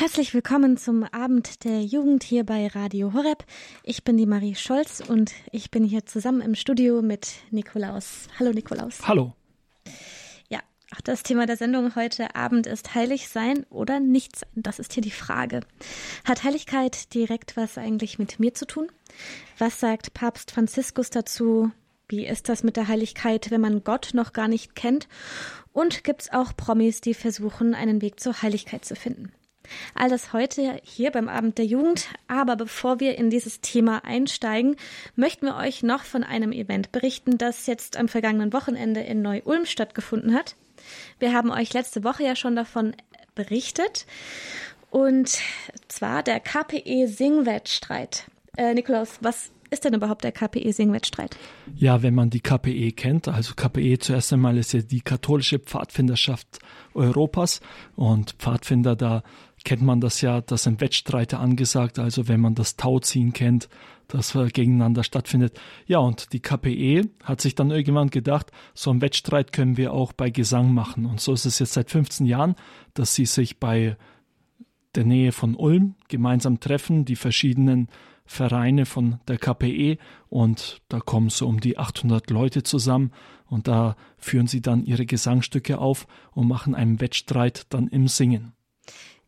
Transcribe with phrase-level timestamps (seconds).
[0.00, 3.44] Herzlich willkommen zum Abend der Jugend hier bei Radio Horeb.
[3.82, 8.26] Ich bin die Marie Scholz und ich bin hier zusammen im Studio mit Nikolaus.
[8.38, 9.06] Hallo Nikolaus.
[9.06, 9.34] Hallo.
[10.48, 10.60] Ja,
[10.96, 14.48] auch das Thema der Sendung heute Abend ist heilig sein oder nicht sein.
[14.54, 15.60] Das ist hier die Frage.
[16.24, 18.90] Hat Heiligkeit direkt was eigentlich mit mir zu tun?
[19.58, 21.72] Was sagt Papst Franziskus dazu?
[22.08, 25.08] Wie ist das mit der Heiligkeit, wenn man Gott noch gar nicht kennt?
[25.74, 29.30] Und gibt es auch Promis, die versuchen, einen Weg zur Heiligkeit zu finden?
[29.94, 32.08] All das heute hier beim Abend der Jugend.
[32.28, 34.76] Aber bevor wir in dieses Thema einsteigen,
[35.16, 39.66] möchten wir euch noch von einem Event berichten, das jetzt am vergangenen Wochenende in Neu-Ulm
[39.66, 40.56] stattgefunden hat.
[41.18, 42.94] Wir haben euch letzte Woche ja schon davon
[43.34, 44.06] berichtet.
[44.90, 45.38] Und
[45.88, 48.24] zwar der KPE-Singwettstreit.
[48.56, 51.36] Äh, Nikolaus, was ist denn überhaupt der KPE-Singwettstreit?
[51.76, 56.58] Ja, wenn man die KPE kennt, also KPE zuerst einmal ist ja die katholische Pfadfinderschaft
[56.94, 57.60] Europas
[57.94, 59.22] und Pfadfinder, da
[59.64, 63.68] kennt man das ja, das sind Wettstreite angesagt, also wenn man das Tauziehen kennt,
[64.08, 65.60] das gegeneinander stattfindet.
[65.86, 70.12] Ja, und die KPE hat sich dann irgendwann gedacht, so einen Wettstreit können wir auch
[70.12, 71.06] bei Gesang machen.
[71.06, 72.56] Und so ist es jetzt seit 15 Jahren,
[72.94, 73.96] dass sie sich bei
[74.94, 77.88] der Nähe von Ulm gemeinsam treffen, die verschiedenen
[78.24, 83.10] Vereine von der KPE und da kommen so um die 800 Leute zusammen
[83.46, 88.52] und da führen sie dann ihre Gesangstücke auf und machen einen Wettstreit dann im Singen.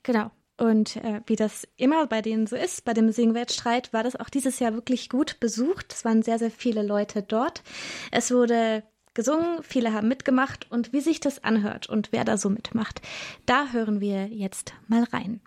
[0.02, 0.30] Genau.
[0.58, 4.28] Und äh, wie das immer bei denen so ist, bei dem Singwettstreit, war das auch
[4.28, 5.92] dieses Jahr wirklich gut besucht.
[5.92, 7.62] Es waren sehr, sehr viele Leute dort.
[8.10, 12.48] Es wurde gesungen, viele haben mitgemacht und wie sich das anhört und wer da so
[12.48, 13.02] mitmacht,
[13.46, 15.40] da hören wir jetzt mal rein.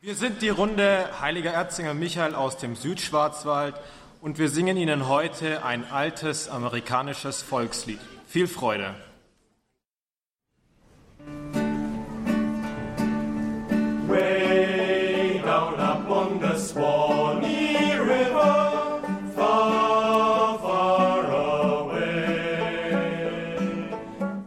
[0.00, 3.74] Wir sind die Runde Heiliger Erzinger Michael aus dem Südschwarzwald
[4.20, 8.00] und wir singen Ihnen heute ein altes amerikanisches Volkslied.
[8.26, 8.94] Viel Freude!
[14.08, 19.02] Way down up on the Swanee River,
[19.36, 22.70] far, far away,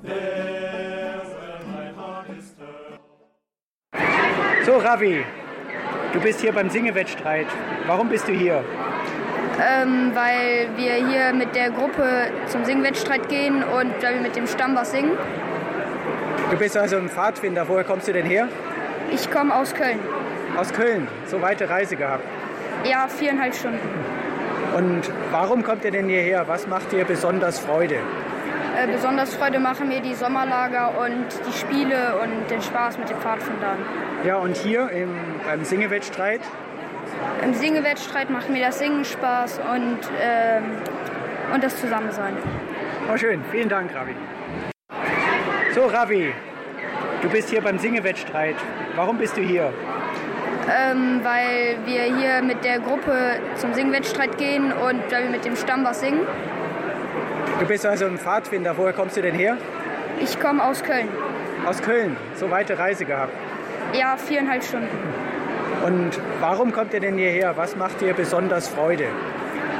[0.04, 3.00] there where my heart is turned.
[4.66, 5.24] So, Ravi,
[6.14, 7.48] du bist hier beim Singewettstreit.
[7.86, 8.64] Warum bist du hier?
[9.62, 14.48] ähm, weil wir hier mit der Gruppe zum Singwettstreit gehen und weil wir mit dem
[14.48, 15.12] Stamm was singen.
[16.50, 17.68] Du bist also ein Pfadfinder.
[17.68, 18.50] Woher kommst du denn her?
[19.12, 20.00] Ich komme aus Köln.
[20.58, 21.08] Aus Köln.
[21.26, 22.24] So weite Reise gehabt.
[22.84, 23.80] Ja, viereinhalb Stunden.
[24.76, 25.02] Und
[25.32, 26.48] warum kommt ihr denn hierher?
[26.48, 27.96] Was macht dir besonders Freude?
[28.78, 33.18] Äh, besonders Freude machen mir die Sommerlager und die Spiele und den Spaß mit den
[33.18, 33.78] Pfadfindern.
[34.26, 35.10] Ja, und hier im,
[35.46, 36.42] beim Singewettstreit?
[37.44, 40.64] Im Singewettstreit macht mir das Singen Spaß und, ähm,
[41.54, 42.38] und das Zusammensein.
[43.12, 43.44] Oh, schön.
[43.52, 44.16] Vielen Dank, Ravi.
[45.76, 46.32] So, Ravi,
[47.22, 48.56] du bist hier beim Singewettstreit.
[48.96, 49.74] Warum bist du hier?
[50.70, 55.56] Ähm, weil wir hier mit der Gruppe zum Singwettstreit gehen und weil wir mit dem
[55.56, 56.22] Stamm was singen.
[57.60, 58.78] Du bist also ein Pfadfinder.
[58.78, 59.58] Woher kommst du denn her?
[60.20, 61.08] Ich komme aus Köln.
[61.66, 62.18] Aus Köln.
[62.36, 63.34] So weite Reise gehabt.
[63.94, 64.88] Ja, viereinhalb Stunden.
[65.86, 67.58] Und warum kommt ihr denn hierher?
[67.58, 69.06] Was macht dir besonders Freude?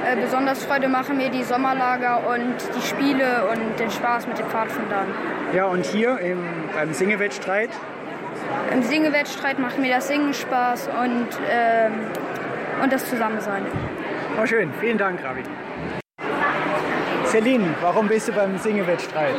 [0.06, 4.48] Äh, besonders Freude machen mir die Sommerlager und die Spiele und den Spaß mit den
[4.48, 5.06] Pfadfindern.
[5.54, 6.40] Ja, und hier im,
[6.74, 7.70] beim Singewettstreit?
[8.72, 11.94] Im Singewettstreit macht mir das Singen Spaß und, ähm,
[12.82, 13.66] und das Zusammensein.
[14.42, 14.72] Oh, schön.
[14.80, 15.44] Vielen Dank, Ravi.
[17.26, 19.36] Celine, warum bist du beim Singewettstreit?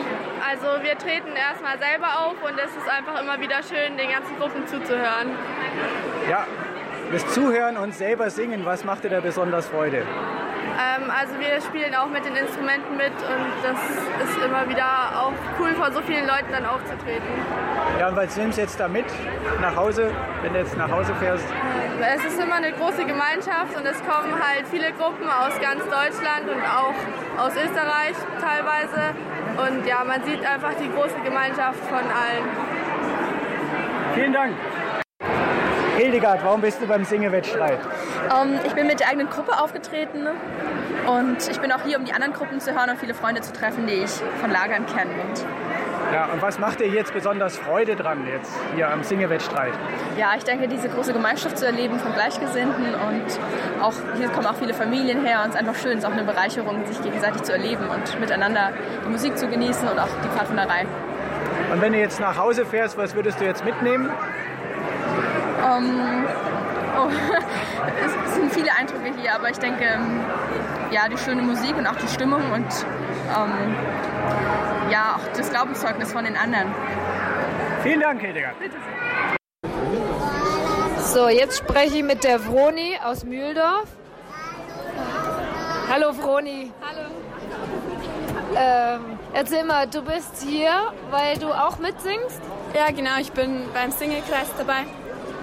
[0.48, 4.38] Also wir treten erstmal selber auf und es ist einfach immer wieder schön, den ganzen
[4.38, 5.30] Gruppen zuzuhören.
[6.28, 6.46] Ja,
[7.10, 10.06] das Zuhören und selber singen, was macht dir da besonders Freude?
[10.72, 13.78] Ähm, also wir spielen auch mit den Instrumenten mit und das
[14.28, 17.28] ist immer wieder auch cool, vor so vielen Leuten dann aufzutreten.
[17.98, 19.04] Ja, und was nimmst du jetzt da mit
[19.60, 20.10] nach Hause,
[20.42, 21.44] wenn du jetzt nach Hause fährst?
[21.44, 25.84] Ähm, Es ist immer eine große Gemeinschaft und es kommen halt viele Gruppen aus ganz
[25.84, 26.94] Deutschland und auch
[27.44, 29.14] aus Österreich teilweise.
[29.56, 32.44] Und ja, man sieht einfach die große Gemeinschaft von allen.
[34.14, 34.54] Vielen Dank.
[36.02, 37.78] Hildegard, warum bist du beim Singewettstreit?
[38.36, 40.26] Ähm, ich bin mit der eigenen Gruppe aufgetreten
[41.06, 43.52] und ich bin auch hier, um die anderen Gruppen zu hören und viele Freunde zu
[43.52, 44.10] treffen, die ich
[44.40, 45.12] von Lagern kenne.
[45.12, 45.44] Und
[46.12, 49.74] Ja, und was macht dir jetzt besonders Freude dran jetzt hier am Singewettstreit?
[50.18, 54.56] ja, ich denke, diese große Gemeinschaft zu erleben von Gleichgesinnten und auch hier kommen auch
[54.56, 57.44] viele Familien her und es ist einfach schön, es ist auch eine Bereicherung, sich gegenseitig
[57.44, 58.72] zu erleben und miteinander
[59.06, 60.84] die Musik zu genießen und auch die Pfadfinderei.
[61.72, 64.10] Und wenn du jetzt nach Hause fährst, was würdest du jetzt mitnehmen?
[65.62, 66.26] Ähm,
[66.96, 67.08] oh,
[68.26, 70.20] es sind viele Eindrücke hier, aber ich denke, ähm,
[70.90, 73.76] ja, die schöne Musik und auch die Stimmung und ähm,
[74.90, 76.74] ja, auch das Glaubenszeugnis von den anderen.
[77.82, 78.54] Vielen Dank, Hildegard.
[80.98, 83.88] So, jetzt spreche ich mit der Vroni aus Mühldorf.
[85.90, 86.72] Hallo Vroni.
[86.80, 87.08] Hallo.
[88.54, 90.70] Ähm, erzähl mal, du bist hier,
[91.10, 92.40] weil du auch mitsingst?
[92.74, 94.84] Ja, genau, ich bin beim Singekreis dabei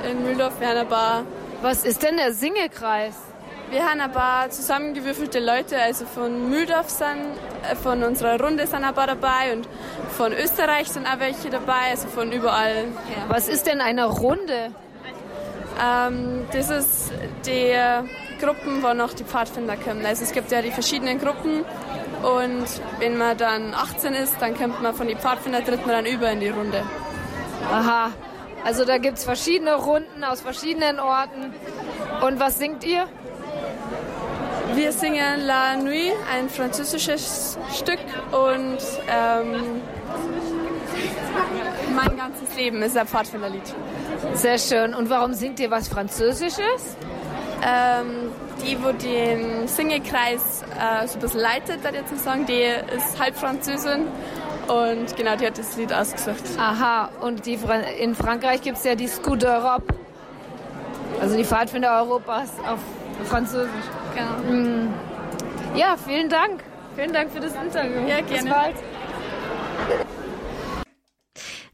[0.10, 0.60] in Mühldorf.
[0.60, 1.24] Wir haben ein paar.
[1.62, 3.16] Was ist denn der Singekreis?
[3.70, 7.38] Wir haben ein paar zusammengewürfelte Leute, also von Mühldorf sind,
[7.70, 9.68] äh, von unserer Runde sind ein paar dabei und
[10.18, 12.86] von Österreich sind auch welche dabei, also von überall.
[13.28, 14.72] Was ist denn eine Runde?
[15.80, 17.12] Ähm, das ist
[17.46, 17.76] die
[18.44, 20.04] Gruppen, wo noch die Pfadfinder kommen.
[20.04, 21.64] Also es gibt ja die verschiedenen Gruppen
[22.24, 22.66] und
[23.00, 26.32] wenn man dann 18 ist, dann kommt man von den Pfadfinder, tritt man dann über
[26.32, 26.84] in die Runde.
[27.72, 28.10] Aha,
[28.64, 31.54] also da gibt es verschiedene Runden aus verschiedenen Orten.
[32.22, 33.08] Und was singt ihr?
[34.76, 38.00] Wir singen La Nuit, ein französisches Stück
[38.32, 38.78] und
[39.10, 39.82] ähm,
[41.96, 43.74] mein ganzes Leben ist ein Pfadfinderlied.
[44.34, 44.94] Sehr schön.
[44.94, 46.96] Und warum singt ihr was Französisches?
[47.66, 48.32] Ähm,
[48.64, 52.64] die, wo den Singekreis äh, so ein bisschen leitet, würde ich jetzt sagen, die
[52.96, 54.08] ist halb Französin
[54.70, 56.44] und genau, die hat das Lied ausgesucht.
[56.60, 57.58] Aha, und die,
[58.00, 59.94] in Frankreich gibt es ja die Scout d'Europe.
[61.20, 62.80] Also die Pfadfinder Europas auf
[63.26, 63.70] Französisch.
[64.16, 64.54] Genau.
[64.54, 64.94] Mm.
[65.76, 66.64] Ja, vielen Dank.
[66.96, 68.08] Vielen Dank für das Interview.
[68.08, 68.50] Ja, Bis gerne.
[68.50, 68.76] bald.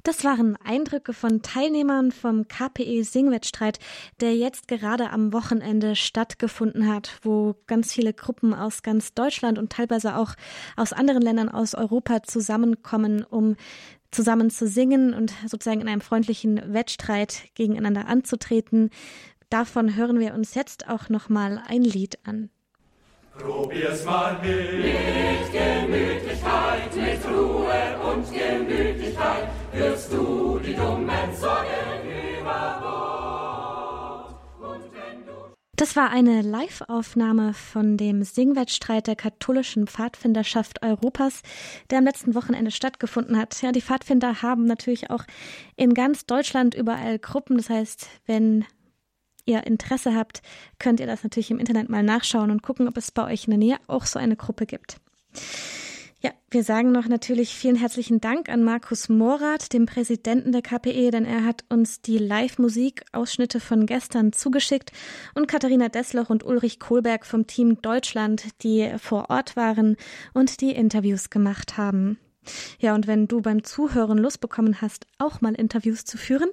[0.06, 3.80] Das waren Eindrücke von Teilnehmern vom KPE Singwettstreit,
[4.22, 9.72] der jetzt gerade am Wochenende stattgefunden hat, wo ganz viele Gruppen aus ganz Deutschland und
[9.72, 10.36] teilweise auch
[10.76, 13.56] aus anderen Ländern aus Europa zusammenkommen, um
[14.12, 18.92] zusammen zu singen und sozusagen in einem freundlichen Wettstreit gegeneinander anzutreten.
[19.50, 22.52] Davon hören wir uns jetzt auch noch mal ein Lied an.
[23.40, 24.86] Probier's mal mit.
[24.86, 33.06] Mit Gemütlichkeit, mit Ruhe und Gemütlichkeit wirst du die dummen Sorgen über Bord.
[35.78, 41.42] Das war eine Live-Aufnahme von dem Singwettstreit der katholischen Pfadfinderschaft Europas,
[41.90, 43.62] der am letzten Wochenende stattgefunden hat.
[43.62, 45.26] Ja, die Pfadfinder haben natürlich auch
[45.76, 47.58] in ganz Deutschland überall Gruppen.
[47.58, 48.64] Das heißt, wenn
[49.46, 50.42] ihr Interesse habt,
[50.80, 53.52] könnt ihr das natürlich im Internet mal nachschauen und gucken, ob es bei euch in
[53.52, 55.02] der Nähe auch so eine Gruppe gibt.
[56.26, 61.12] Ja, wir sagen noch natürlich vielen herzlichen Dank an Markus Morath, dem Präsidenten der KPE,
[61.12, 64.92] denn er hat uns die Live-Musik-Ausschnitte von gestern zugeschickt
[65.36, 69.98] und Katharina Dessloch und Ulrich Kohlberg vom Team Deutschland, die vor Ort waren
[70.34, 72.18] und die Interviews gemacht haben.
[72.80, 76.50] Ja, und wenn du beim Zuhören Lust bekommen hast, auch mal Interviews zu führen,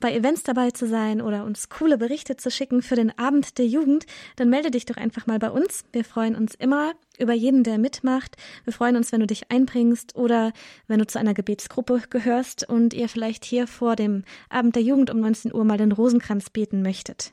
[0.00, 3.66] bei Events dabei zu sein oder uns coole Berichte zu schicken für den Abend der
[3.66, 4.06] Jugend,
[4.36, 5.84] dann melde dich doch einfach mal bei uns.
[5.92, 8.36] Wir freuen uns immer über jeden, der mitmacht.
[8.64, 10.52] Wir freuen uns, wenn du dich einbringst oder
[10.86, 15.10] wenn du zu einer Gebetsgruppe gehörst und ihr vielleicht hier vor dem Abend der Jugend
[15.10, 17.32] um 19 Uhr mal den Rosenkranz beten möchtet.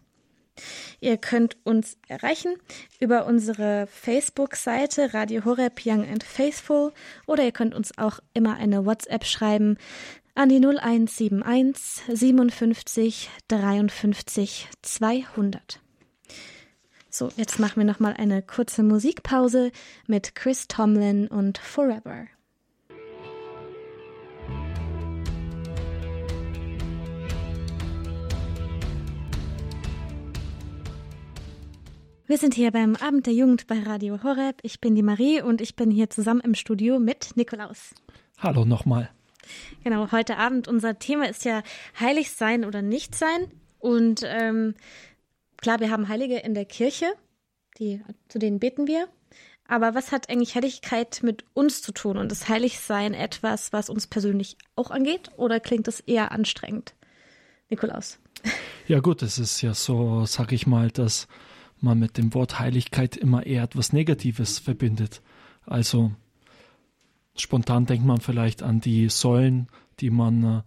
[1.00, 2.56] Ihr könnt uns erreichen
[3.00, 6.94] über unsere Facebook-Seite Radio Horeb Young and Faithful
[7.28, 9.78] oder ihr könnt uns auch immer eine WhatsApp schreiben
[10.36, 15.80] an die 0171 57 53 200.
[17.10, 19.72] So, jetzt machen wir noch mal eine kurze Musikpause
[20.08, 22.26] mit Chris Tomlin und Forever.
[32.33, 34.57] Wir sind hier beim Abend der Jugend bei Radio Horeb.
[34.63, 37.94] Ich bin die Marie und ich bin hier zusammen im Studio mit Nikolaus.
[38.40, 39.11] Hallo nochmal.
[39.83, 41.61] Genau, heute Abend unser Thema ist ja
[41.99, 43.52] heilig sein oder nicht sein.
[43.78, 44.73] Und ähm,
[45.57, 47.06] klar, wir haben Heilige in der Kirche,
[47.78, 49.07] die, zu denen beten wir.
[49.68, 52.18] Aber was hat eigentlich Heiligkeit mit uns zu tun?
[52.18, 55.30] Und ist Heiligsein etwas, was uns persönlich auch angeht?
[55.37, 56.95] Oder klingt es eher anstrengend?
[57.69, 58.18] Nikolaus.
[58.87, 61.28] Ja gut, es ist ja so, sag ich mal, dass
[61.83, 65.21] man mit dem Wort Heiligkeit immer eher etwas Negatives verbindet.
[65.66, 66.11] Also
[67.35, 69.68] spontan denkt man vielleicht an die Säulen,
[69.99, 70.61] die man äh,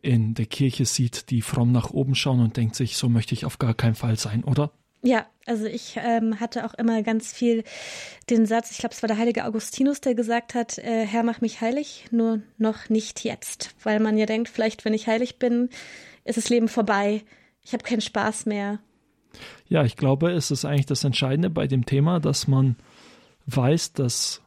[0.00, 3.44] in der Kirche sieht, die fromm nach oben schauen und denkt sich, so möchte ich
[3.44, 4.72] auf gar keinen Fall sein, oder?
[5.02, 7.62] Ja, also ich ähm, hatte auch immer ganz viel
[8.30, 11.40] den Satz, ich glaube, es war der heilige Augustinus, der gesagt hat, äh, Herr, mach
[11.40, 13.74] mich heilig, nur noch nicht jetzt.
[13.84, 15.68] Weil man ja denkt, vielleicht, wenn ich heilig bin,
[16.24, 17.22] ist das Leben vorbei.
[17.62, 18.80] Ich habe keinen Spaß mehr.
[19.68, 22.76] Ja, ich glaube, es ist eigentlich das Entscheidende bei dem Thema, dass man
[23.46, 24.42] weiß, dass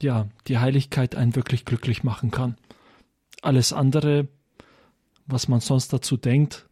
[0.00, 2.56] ja, die Heiligkeit einen wirklich glücklich machen kann.
[3.40, 4.28] Alles andere,
[5.26, 6.66] was man sonst dazu denkt,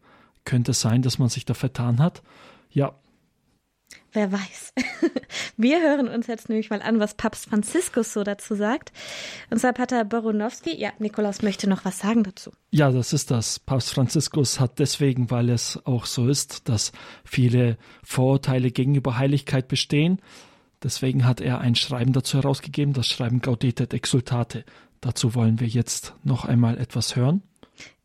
[0.45, 2.21] könnte sein, dass man sich da vertan hat.
[2.71, 2.93] Ja,
[4.13, 4.73] wer weiß.
[5.57, 8.91] Wir hören uns jetzt nämlich mal an, was Papst Franziskus so dazu sagt.
[9.49, 10.75] Und zwar Pater Boronowski.
[10.75, 12.51] Ja, Nikolaus möchte noch was sagen dazu.
[12.71, 13.59] Ja, das ist das.
[13.59, 16.91] Papst Franziskus hat deswegen, weil es auch so ist, dass
[17.23, 20.21] viele Vorurteile gegenüber Heiligkeit bestehen.
[20.83, 24.65] Deswegen hat er ein Schreiben dazu herausgegeben, das Schreiben Gaudete et Exultate.
[24.99, 27.43] Dazu wollen wir jetzt noch einmal etwas hören.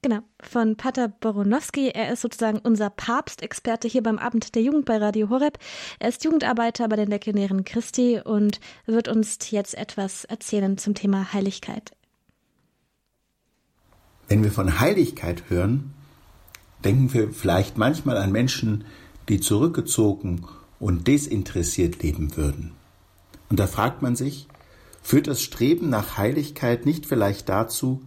[0.02, 1.88] Genau, von Pater Boronowski.
[1.88, 5.58] Er ist sozusagen unser Papstexperte hier beim Abend der Jugend bei Radio Horeb.
[5.98, 11.32] Er ist Jugendarbeiter bei den Legionären Christi und wird uns jetzt etwas erzählen zum Thema
[11.32, 11.92] Heiligkeit.
[14.28, 15.94] Wenn wir von Heiligkeit hören,
[16.84, 18.84] denken wir vielleicht manchmal an Menschen,
[19.28, 20.46] die zurückgezogen
[20.78, 22.72] und desinteressiert leben würden.
[23.48, 24.46] Und da fragt man sich,
[25.02, 28.02] führt das Streben nach Heiligkeit nicht vielleicht dazu,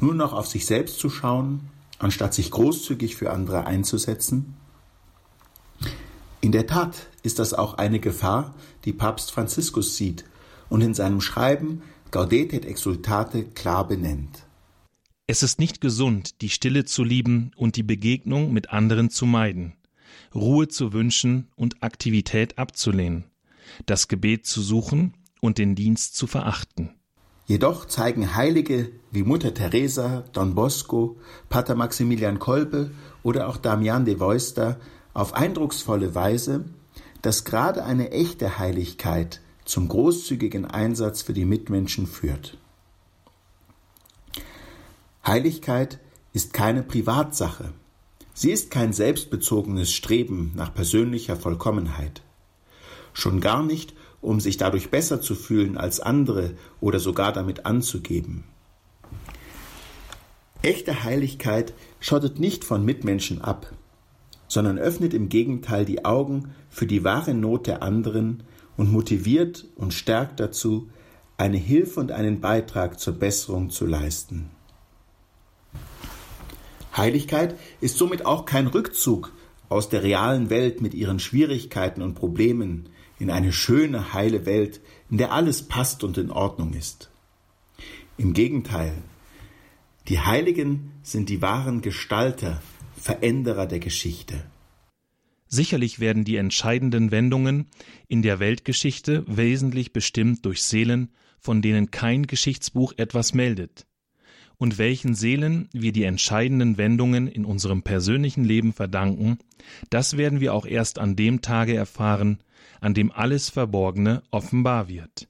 [0.00, 1.60] nur noch auf sich selbst zu schauen,
[1.98, 4.54] anstatt sich großzügig für andere einzusetzen?
[6.40, 10.24] In der Tat ist das auch eine Gefahr, die Papst Franziskus sieht
[10.68, 14.46] und in seinem Schreiben Gaudete et Exultate klar benennt.
[15.26, 19.74] Es ist nicht gesund, die Stille zu lieben und die Begegnung mit anderen zu meiden,
[20.34, 23.24] Ruhe zu wünschen und Aktivität abzulehnen,
[23.86, 26.95] das Gebet zu suchen und den Dienst zu verachten.
[27.46, 31.16] Jedoch zeigen Heilige wie Mutter Teresa, Don Bosco,
[31.48, 32.90] Pater Maximilian Kolbe
[33.22, 34.78] oder auch Damian de Voista
[35.14, 36.64] auf eindrucksvolle Weise,
[37.22, 42.58] dass gerade eine echte Heiligkeit zum großzügigen Einsatz für die Mitmenschen führt.
[45.24, 46.00] Heiligkeit
[46.32, 47.72] ist keine Privatsache.
[48.34, 52.22] Sie ist kein selbstbezogenes Streben nach persönlicher Vollkommenheit.
[53.12, 53.95] Schon gar nicht
[54.26, 58.44] um sich dadurch besser zu fühlen als andere oder sogar damit anzugeben.
[60.62, 63.72] Echte Heiligkeit schottet nicht von Mitmenschen ab,
[64.48, 68.42] sondern öffnet im Gegenteil die Augen für die wahre Not der anderen
[68.76, 70.90] und motiviert und stärkt dazu,
[71.38, 74.50] eine Hilfe und einen Beitrag zur Besserung zu leisten.
[76.96, 79.32] Heiligkeit ist somit auch kein Rückzug
[79.68, 84.80] aus der realen Welt mit ihren Schwierigkeiten und Problemen, in eine schöne, heile Welt,
[85.10, 87.10] in der alles passt und in Ordnung ist.
[88.18, 88.94] Im Gegenteil,
[90.08, 92.62] die Heiligen sind die wahren Gestalter,
[92.96, 94.44] Veränderer der Geschichte.
[95.48, 97.66] Sicherlich werden die entscheidenden Wendungen
[98.08, 103.86] in der Weltgeschichte wesentlich bestimmt durch Seelen, von denen kein Geschichtsbuch etwas meldet.
[104.58, 109.38] Und welchen Seelen wir die entscheidenden Wendungen in unserem persönlichen Leben verdanken,
[109.90, 112.38] das werden wir auch erst an dem Tage erfahren,
[112.80, 115.28] an dem alles Verborgene offenbar wird.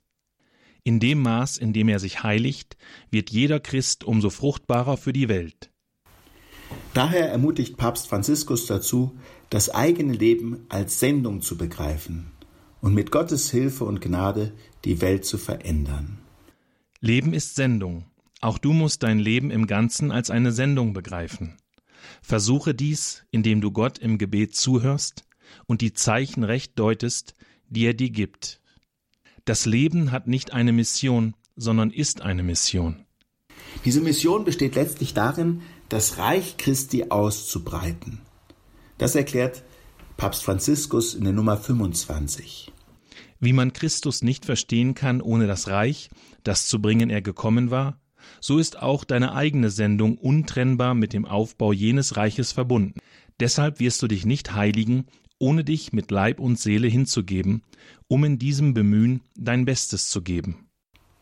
[0.83, 2.77] In dem Maß, in dem er sich heiligt,
[3.11, 5.71] wird jeder Christ umso fruchtbarer für die Welt.
[6.95, 9.19] Daher ermutigt Papst Franziskus dazu,
[9.51, 12.31] das eigene Leben als Sendung zu begreifen
[12.81, 14.53] und mit Gottes Hilfe und Gnade
[14.85, 16.19] die Welt zu verändern.
[17.01, 18.05] Leben ist Sendung.
[18.41, 21.57] Auch du musst dein Leben im Ganzen als eine Sendung begreifen.
[22.23, 25.25] Versuche dies, indem du Gott im Gebet zuhörst
[25.67, 27.35] und die Zeichen recht deutest,
[27.69, 28.61] die er dir gibt.
[29.45, 33.05] Das Leben hat nicht eine Mission, sondern ist eine Mission.
[33.85, 38.21] Diese Mission besteht letztlich darin, das Reich Christi auszubreiten.
[38.99, 39.63] Das erklärt
[40.17, 42.73] Papst Franziskus in der Nummer 25.
[43.39, 46.09] Wie man Christus nicht verstehen kann ohne das Reich,
[46.43, 48.01] das zu bringen er gekommen war,
[48.41, 52.99] so ist auch deine eigene Sendung untrennbar mit dem Aufbau jenes Reiches verbunden.
[53.39, 55.07] Deshalb wirst du dich nicht heiligen,
[55.39, 57.63] ohne dich mit Leib und Seele hinzugeben,
[58.09, 60.67] um in diesem Bemühen dein Bestes zu geben.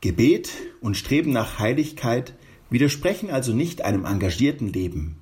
[0.00, 2.34] Gebet und Streben nach Heiligkeit
[2.70, 5.16] widersprechen also nicht einem engagierten Leben,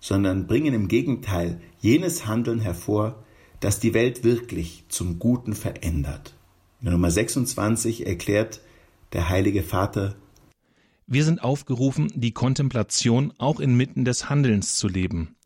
[0.00, 3.22] sondern bringen im Gegenteil jenes Handeln hervor,
[3.60, 6.34] das die Welt wirklich zum Guten verändert.
[6.80, 8.60] In der Nummer 26 erklärt
[9.12, 10.16] der Heilige Vater,
[11.10, 15.36] wir sind aufgerufen, die Kontemplation auch inmitten des Handelns zu leben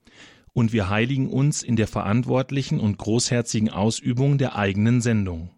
[0.53, 5.51] und wir heiligen uns in der verantwortlichen und großherzigen Ausübung der eigenen Sendung.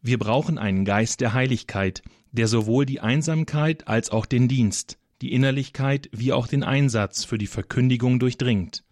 [0.00, 2.02] Wir brauchen einen Geist der Heiligkeit,
[2.32, 7.38] der sowohl die Einsamkeit als auch den Dienst, die Innerlichkeit wie auch den Einsatz für
[7.38, 8.84] die Verkündigung durchdringt,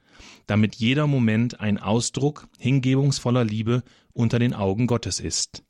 [0.47, 5.65] damit jeder Moment ein Ausdruck hingebungsvoller Liebe unter den Augen Gottes ist.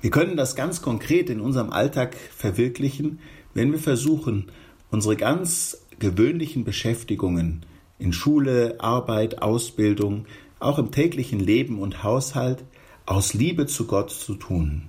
[0.00, 3.20] Wir können das ganz konkret in unserem Alltag verwirklichen,
[3.54, 4.50] wenn wir versuchen,
[4.90, 7.64] unsere ganz gewöhnlichen Beschäftigungen
[7.98, 10.26] in Schule, Arbeit, Ausbildung,
[10.58, 12.64] auch im täglichen Leben und Haushalt
[13.04, 14.82] aus Liebe zu Gott zu tun.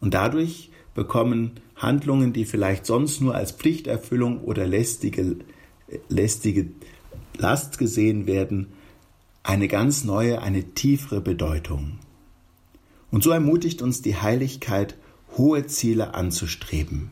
[0.00, 5.36] Und dadurch bekommen Handlungen, die vielleicht sonst nur als Pflichterfüllung oder lästige,
[6.08, 6.68] lästige
[7.36, 8.68] Last gesehen werden,
[9.42, 11.98] eine ganz neue, eine tiefere Bedeutung.
[13.10, 14.96] Und so ermutigt uns die Heiligkeit,
[15.36, 17.10] hohe Ziele anzustreben.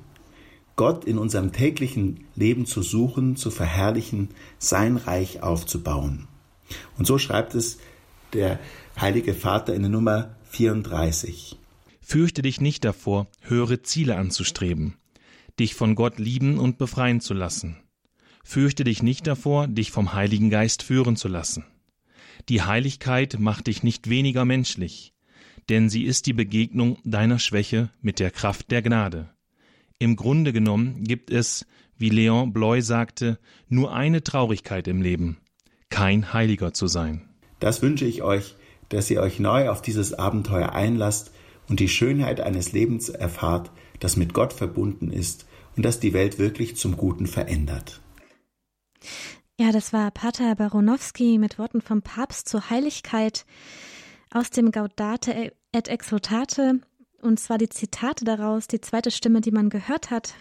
[0.76, 6.26] Gott in unserem täglichen Leben zu suchen, zu verherrlichen, sein Reich aufzubauen.
[6.98, 7.78] Und so schreibt es
[8.32, 8.58] der
[9.00, 11.56] Heilige Vater in der Nummer 34.
[12.00, 14.94] Fürchte dich nicht davor, höhere Ziele anzustreben,
[15.58, 17.76] dich von Gott lieben und befreien zu lassen.
[18.42, 21.64] Fürchte dich nicht davor, dich vom Heiligen Geist führen zu lassen.
[22.48, 25.14] Die Heiligkeit macht dich nicht weniger menschlich,
[25.70, 29.30] denn sie ist die Begegnung deiner Schwäche mit der Kraft der Gnade.
[29.98, 35.38] Im Grunde genommen gibt es, wie Leon Bloy sagte, nur eine Traurigkeit im Leben,
[35.88, 37.28] kein Heiliger zu sein.
[37.60, 38.56] Das wünsche ich euch,
[38.88, 41.32] dass ihr euch neu auf dieses Abenteuer einlasst
[41.68, 43.70] und die Schönheit eines Lebens erfahrt,
[44.00, 45.46] das mit Gott verbunden ist
[45.76, 48.00] und das die Welt wirklich zum Guten verändert.
[49.58, 53.46] Ja, das war Pater Baronowski mit Worten vom Papst zur Heiligkeit
[54.30, 56.80] aus dem Gaudate et Exultate.
[57.24, 60.34] Und zwar die Zitate daraus, die zweite Stimme, die man gehört hat.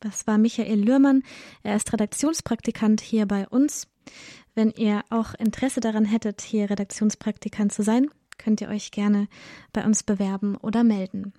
[0.00, 1.22] Das war Michael Lührmann.
[1.62, 3.88] Er ist Redaktionspraktikant hier bei uns.
[4.54, 9.28] Wenn ihr auch Interesse daran hättet, hier Redaktionspraktikant zu sein, könnt ihr euch gerne
[9.74, 11.34] bei uns bewerben oder melden.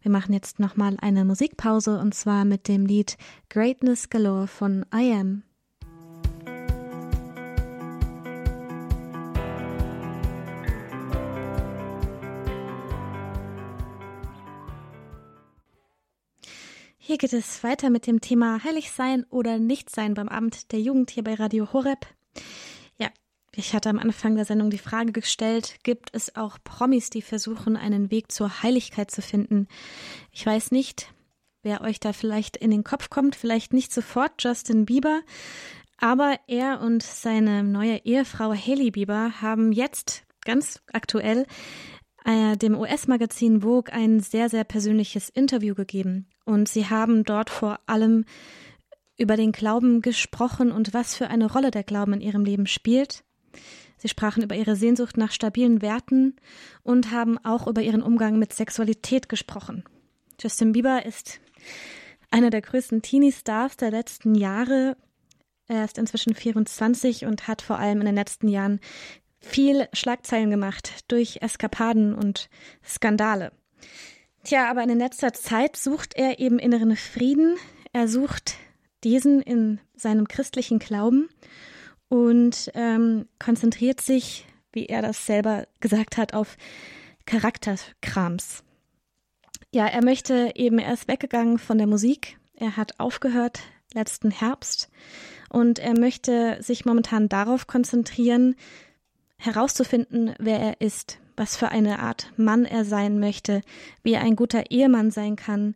[0.00, 3.18] Wir machen jetzt nochmal eine Musikpause und zwar mit dem Lied
[3.50, 5.42] Greatness Galore von I Am.
[17.06, 20.80] Hier geht es weiter mit dem Thema Heilig sein oder nicht sein beim Abend der
[20.80, 22.04] Jugend hier bei Radio Horeb.
[22.98, 23.10] Ja,
[23.54, 27.76] ich hatte am Anfang der Sendung die Frage gestellt, gibt es auch Promis, die versuchen,
[27.76, 29.68] einen Weg zur Heiligkeit zu finden?
[30.32, 31.12] Ich weiß nicht,
[31.62, 35.20] wer euch da vielleicht in den Kopf kommt, vielleicht nicht sofort Justin Bieber,
[35.98, 41.46] aber er und seine neue Ehefrau Haley Bieber haben jetzt ganz aktuell
[42.26, 46.26] äh, dem US-Magazin Vogue ein sehr, sehr persönliches Interview gegeben.
[46.44, 48.24] Und sie haben dort vor allem
[49.16, 53.24] über den Glauben gesprochen und was für eine Rolle der Glauben in ihrem Leben spielt.
[53.96, 56.36] Sie sprachen über ihre Sehnsucht nach stabilen Werten
[56.82, 59.84] und haben auch über ihren Umgang mit Sexualität gesprochen.
[60.40, 61.40] Justin Bieber ist
[62.30, 64.96] einer der größten Teenie-Stars der letzten Jahre.
[65.68, 68.80] Er ist inzwischen 24 und hat vor allem in den letzten Jahren
[69.46, 72.48] viel Schlagzeilen gemacht durch Eskapaden und
[72.84, 73.52] Skandale.
[74.44, 77.56] Tja, aber in letzter Zeit sucht er eben inneren Frieden.
[77.92, 78.56] Er sucht
[79.02, 81.28] diesen in seinem christlichen Glauben
[82.08, 86.56] und ähm, konzentriert sich, wie er das selber gesagt hat, auf
[87.24, 88.62] Charakterkrams.
[89.72, 92.38] Ja, er möchte eben, er ist weggegangen von der Musik.
[92.54, 93.60] Er hat aufgehört
[93.94, 94.90] letzten Herbst
[95.48, 98.56] und er möchte sich momentan darauf konzentrieren,
[99.38, 103.60] herauszufinden, wer er ist, was für eine Art Mann er sein möchte,
[104.02, 105.74] wie er ein guter Ehemann sein kann.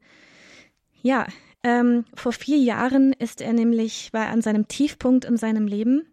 [1.02, 1.26] Ja,
[1.62, 6.06] ähm, vor vier Jahren ist er nämlich, war an seinem Tiefpunkt in seinem Leben.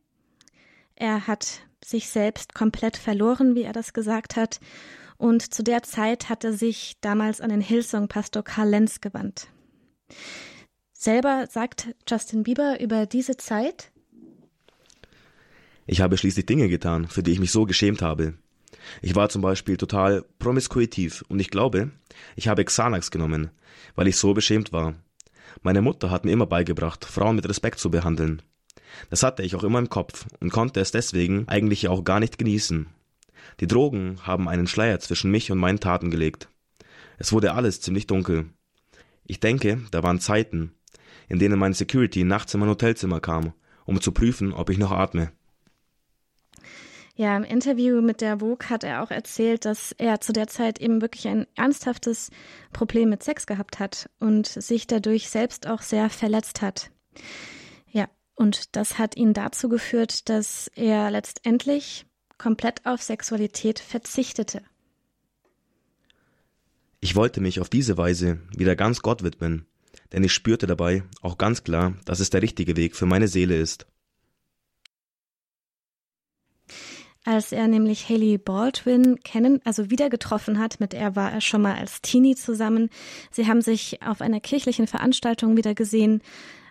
[0.95, 4.59] Er hat sich selbst komplett verloren, wie er das gesagt hat.
[5.17, 9.47] Und zu der Zeit hat er sich damals an den Hillsong-Pastor Karl Lenz gewandt.
[10.91, 13.91] Selber sagt Justin Bieber über diese Zeit,
[15.87, 18.33] ich habe schließlich Dinge getan, für die ich mich so geschämt habe.
[19.01, 21.91] Ich war zum Beispiel total promiskuitiv und ich glaube,
[22.35, 23.49] ich habe Xanax genommen,
[23.95, 24.95] weil ich so beschämt war.
[25.61, 28.41] Meine Mutter hat mir immer beigebracht, Frauen mit Respekt zu behandeln.
[29.09, 32.37] Das hatte ich auch immer im Kopf und konnte es deswegen eigentlich auch gar nicht
[32.37, 32.87] genießen.
[33.59, 36.49] Die Drogen haben einen Schleier zwischen mich und meinen Taten gelegt.
[37.17, 38.49] Es wurde alles ziemlich dunkel.
[39.25, 40.73] Ich denke, da waren Zeiten,
[41.27, 43.53] in denen mein Security nachts in mein Hotelzimmer kam,
[43.85, 45.31] um zu prüfen, ob ich noch atme.
[47.17, 50.79] Ja, im Interview mit der Vogue hat er auch erzählt, dass er zu der Zeit
[50.79, 52.29] eben wirklich ein ernsthaftes
[52.73, 56.91] Problem mit Sex gehabt hat und sich dadurch selbst auch sehr verletzt hat.
[57.91, 62.05] Ja, und das hat ihn dazu geführt, dass er letztendlich
[62.37, 64.61] komplett auf Sexualität verzichtete.
[66.99, 69.65] Ich wollte mich auf diese Weise wieder ganz Gott widmen,
[70.11, 73.57] denn ich spürte dabei auch ganz klar, dass es der richtige Weg für meine Seele
[73.57, 73.87] ist.
[77.27, 81.61] Als er nämlich Haley Baldwin kennen, also wieder getroffen hat, mit der war er schon
[81.61, 82.89] mal als Teenie zusammen.
[83.31, 86.21] Sie haben sich auf einer kirchlichen Veranstaltung wieder gesehen,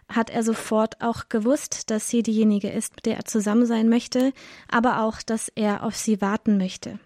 [0.09, 4.33] hat er sofort auch gewusst, dass sie diejenige ist, mit der er zusammen sein möchte,
[4.67, 6.99] aber auch, dass er auf sie warten möchte.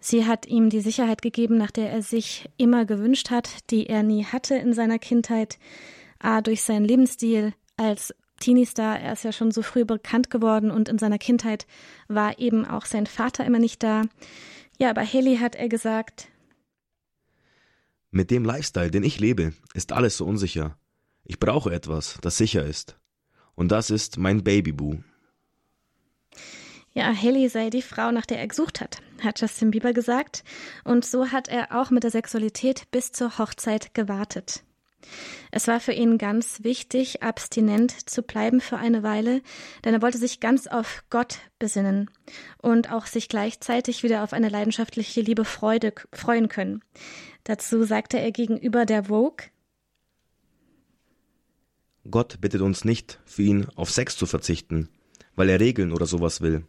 [0.00, 4.02] Sie hat ihm die Sicherheit gegeben, nach der er sich immer gewünscht hat, die er
[4.02, 5.60] nie hatte in seiner Kindheit,
[6.18, 10.88] a durch seinen Lebensstil als Teenie-Star, er ist ja schon so früh bekannt geworden und
[10.88, 11.66] in seiner Kindheit
[12.08, 14.02] war eben auch sein Vater immer nicht da.
[14.78, 16.28] Ja, aber Haley hat er gesagt,
[18.10, 20.78] Mit dem Lifestyle, den ich lebe, ist alles so unsicher.
[21.24, 22.98] Ich brauche etwas, das sicher ist.
[23.54, 24.98] Und das ist mein Babyboo.
[26.94, 30.42] Ja, Haley sei die Frau, nach der er gesucht hat, hat Justin Bieber gesagt.
[30.84, 34.64] Und so hat er auch mit der Sexualität bis zur Hochzeit gewartet.
[35.50, 39.42] Es war für ihn ganz wichtig, abstinent zu bleiben für eine Weile,
[39.84, 42.10] denn er wollte sich ganz auf Gott besinnen
[42.58, 46.82] und auch sich gleichzeitig wieder auf eine leidenschaftliche Liebe Freude, freuen können.
[47.44, 49.46] Dazu sagte er gegenüber der Vogue,
[52.10, 54.88] Gott bittet uns nicht, für ihn auf Sex zu verzichten,
[55.34, 56.66] weil er Regeln oder sowas will.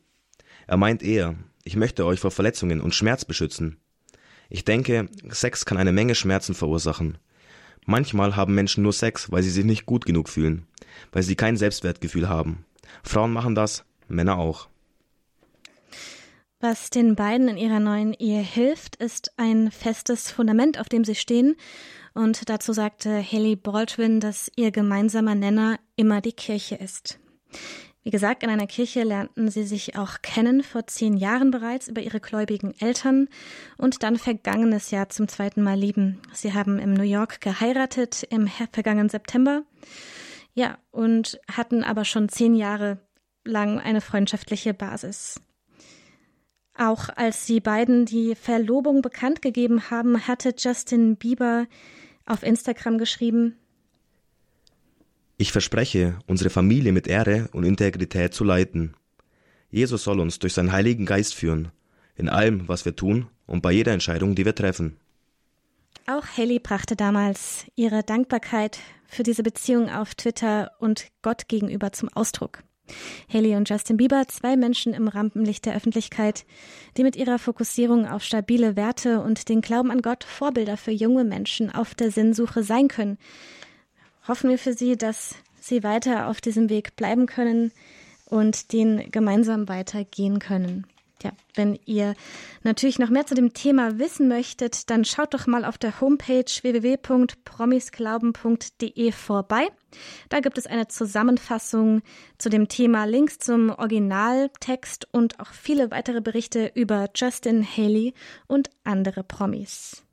[0.68, 3.78] Er meint eher, ich möchte euch vor Verletzungen und Schmerz beschützen.
[4.50, 7.18] Ich denke, Sex kann eine Menge Schmerzen verursachen.
[7.86, 10.66] Manchmal haben Menschen nur Sex, weil sie sich nicht gut genug fühlen,
[11.12, 12.66] weil sie kein Selbstwertgefühl haben.
[13.04, 14.68] Frauen machen das, Männer auch.
[16.62, 21.16] Was den beiden in ihrer neuen Ehe hilft, ist ein festes Fundament, auf dem sie
[21.16, 21.56] stehen.
[22.14, 27.18] Und dazu sagte Haley Baldwin, dass ihr gemeinsamer Nenner immer die Kirche ist.
[28.04, 32.02] Wie gesagt, in einer Kirche lernten sie sich auch kennen, vor zehn Jahren bereits über
[32.02, 33.28] ihre gläubigen Eltern
[33.78, 36.22] und dann vergangenes Jahr zum zweiten Mal lieben.
[36.32, 39.64] Sie haben im New York geheiratet im vergangenen September.
[40.54, 43.00] Ja, und hatten aber schon zehn Jahre
[43.44, 45.42] lang eine freundschaftliche Basis.
[46.78, 51.68] Auch als sie beiden die Verlobung bekannt gegeben haben, hatte Justin Bieber
[52.26, 53.58] auf Instagram geschrieben,
[55.40, 58.94] ich verspreche, unsere Familie mit Ehre und Integrität zu leiten.
[59.72, 61.70] Jesus soll uns durch seinen Heiligen Geist führen,
[62.18, 64.98] in allem, was wir tun und bei jeder Entscheidung, die wir treffen.
[66.08, 72.10] Auch Haley brachte damals ihre Dankbarkeit für diese Beziehung auf Twitter und Gott gegenüber zum
[72.10, 72.64] Ausdruck.
[73.32, 76.46] Haley und Justin Bieber, zwei Menschen im Rampenlicht der Öffentlichkeit,
[76.98, 81.24] die mit ihrer Fokussierung auf stabile Werte und den Glauben an Gott Vorbilder für junge
[81.24, 83.18] Menschen auf der Sinnsuche sein können,
[84.30, 87.74] hoffen wir für Sie, dass Sie weiter auf diesem Weg bleiben können
[88.26, 90.88] und den gemeinsam weitergehen können.
[91.22, 92.16] Ja, wenn ihr
[92.64, 96.46] natürlich noch mehr zu dem Thema wissen möchtet, dann schaut doch mal auf der Homepage
[96.46, 99.68] www.promisglauben.de vorbei.
[100.30, 102.04] Da gibt es eine Zusammenfassung
[102.38, 108.14] zu dem Thema, Links zum Originaltext und auch viele weitere Berichte über Justin Haley
[108.48, 110.06] und andere Promis.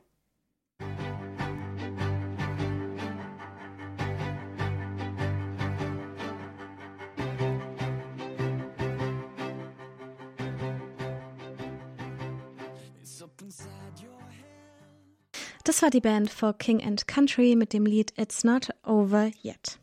[15.66, 19.80] Das war die Band For King and Country mit dem Lied It's Not Over Yet.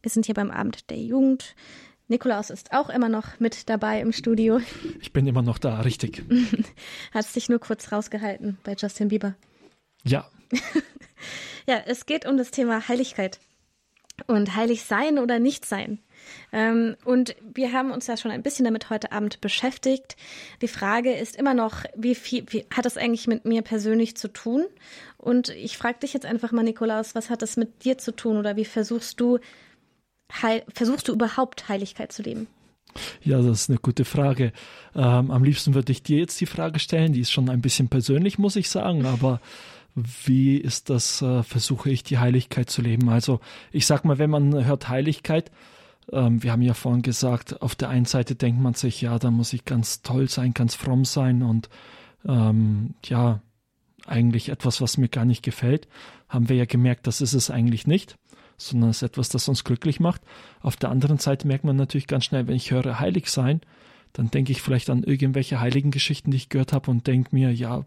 [0.00, 1.54] Wir sind hier beim Abend der Jugend.
[2.08, 4.58] Nikolaus ist auch immer noch mit dabei im Studio.
[5.02, 6.24] Ich bin immer noch da, richtig.
[7.12, 9.34] Hat sich nur kurz rausgehalten bei Justin Bieber.
[10.02, 10.30] Ja.
[11.66, 13.38] ja, es geht um das Thema Heiligkeit.
[14.26, 15.98] Und heilig sein oder nicht sein.
[16.52, 20.16] Ähm, und wir haben uns ja schon ein bisschen damit heute Abend beschäftigt.
[20.62, 24.28] Die Frage ist immer noch, wie viel wie, hat das eigentlich mit mir persönlich zu
[24.28, 24.64] tun?
[25.16, 28.36] Und ich frage dich jetzt einfach mal, Nikolaus, was hat das mit dir zu tun
[28.36, 29.38] oder wie versuchst du,
[30.42, 32.46] heil, versuchst du überhaupt Heiligkeit zu leben?
[33.22, 34.52] Ja, das ist eine gute Frage.
[34.94, 37.12] Ähm, am liebsten würde ich dir jetzt die Frage stellen.
[37.12, 39.40] Die ist schon ein bisschen persönlich, muss ich sagen, aber
[39.94, 43.08] wie ist das, äh, versuche ich die Heiligkeit zu leben?
[43.08, 43.40] Also
[43.72, 45.50] ich sag mal, wenn man hört Heiligkeit,
[46.12, 49.30] ähm, wir haben ja vorhin gesagt, auf der einen Seite denkt man sich, ja, da
[49.30, 51.68] muss ich ganz toll sein, ganz fromm sein und
[52.26, 53.40] ähm, ja,
[54.06, 55.88] eigentlich etwas, was mir gar nicht gefällt,
[56.28, 58.16] haben wir ja gemerkt, das ist es eigentlich nicht,
[58.56, 60.22] sondern es ist etwas, das uns glücklich macht.
[60.60, 63.60] Auf der anderen Seite merkt man natürlich ganz schnell, wenn ich höre heilig sein,
[64.12, 67.52] dann denke ich vielleicht an irgendwelche heiligen Geschichten, die ich gehört habe und denke mir,
[67.52, 67.84] ja,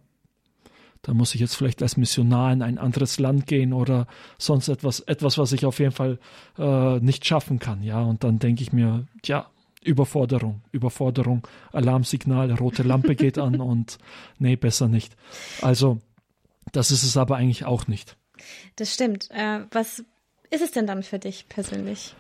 [1.02, 4.08] da muss ich jetzt vielleicht als Missionar in ein anderes Land gehen oder
[4.38, 6.20] sonst etwas, etwas, was ich auf jeden Fall
[6.58, 8.02] äh, nicht schaffen kann, ja.
[8.02, 9.50] Und dann denke ich mir, ja,
[9.82, 13.98] Überforderung, Überforderung, Alarmsignal, rote Lampe geht an und
[14.38, 15.16] nee, besser nicht.
[15.62, 16.00] Also,
[16.74, 18.18] das ist es aber eigentlich auch nicht.
[18.76, 19.30] Das stimmt.
[19.32, 20.04] Äh, was
[20.52, 22.14] ist es denn dann für dich persönlich?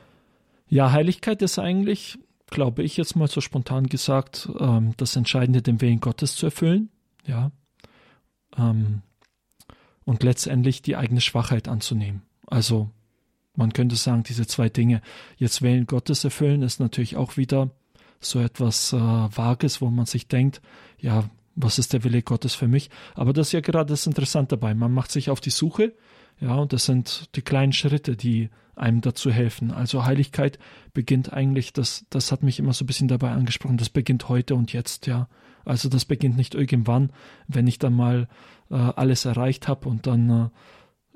[0.69, 5.81] Ja, Heiligkeit ist eigentlich, glaube ich jetzt mal so spontan gesagt, ähm, das Entscheidende, den
[5.81, 6.89] Willen Gottes zu erfüllen.
[7.25, 7.51] Ja,
[8.57, 9.01] ähm,
[10.05, 12.23] und letztendlich die eigene Schwachheit anzunehmen.
[12.47, 12.89] Also
[13.55, 15.01] man könnte sagen, diese zwei Dinge,
[15.37, 17.71] jetzt Willen Gottes erfüllen, ist natürlich auch wieder
[18.19, 20.61] so etwas äh, Vages, wo man sich denkt,
[20.99, 22.89] ja, was ist der Wille Gottes für mich?
[23.15, 24.73] Aber das ist ja gerade das Interessante dabei.
[24.73, 25.93] Man macht sich auf die Suche,
[26.39, 29.71] ja, und das sind die kleinen Schritte, die einem dazu helfen.
[29.71, 30.57] Also Heiligkeit
[30.93, 34.55] beginnt eigentlich, das, das hat mich immer so ein bisschen dabei angesprochen, das beginnt heute
[34.55, 35.27] und jetzt, ja.
[35.65, 37.11] Also das beginnt nicht irgendwann,
[37.47, 38.27] wenn ich dann mal
[38.71, 40.51] äh, alles erreicht habe und dann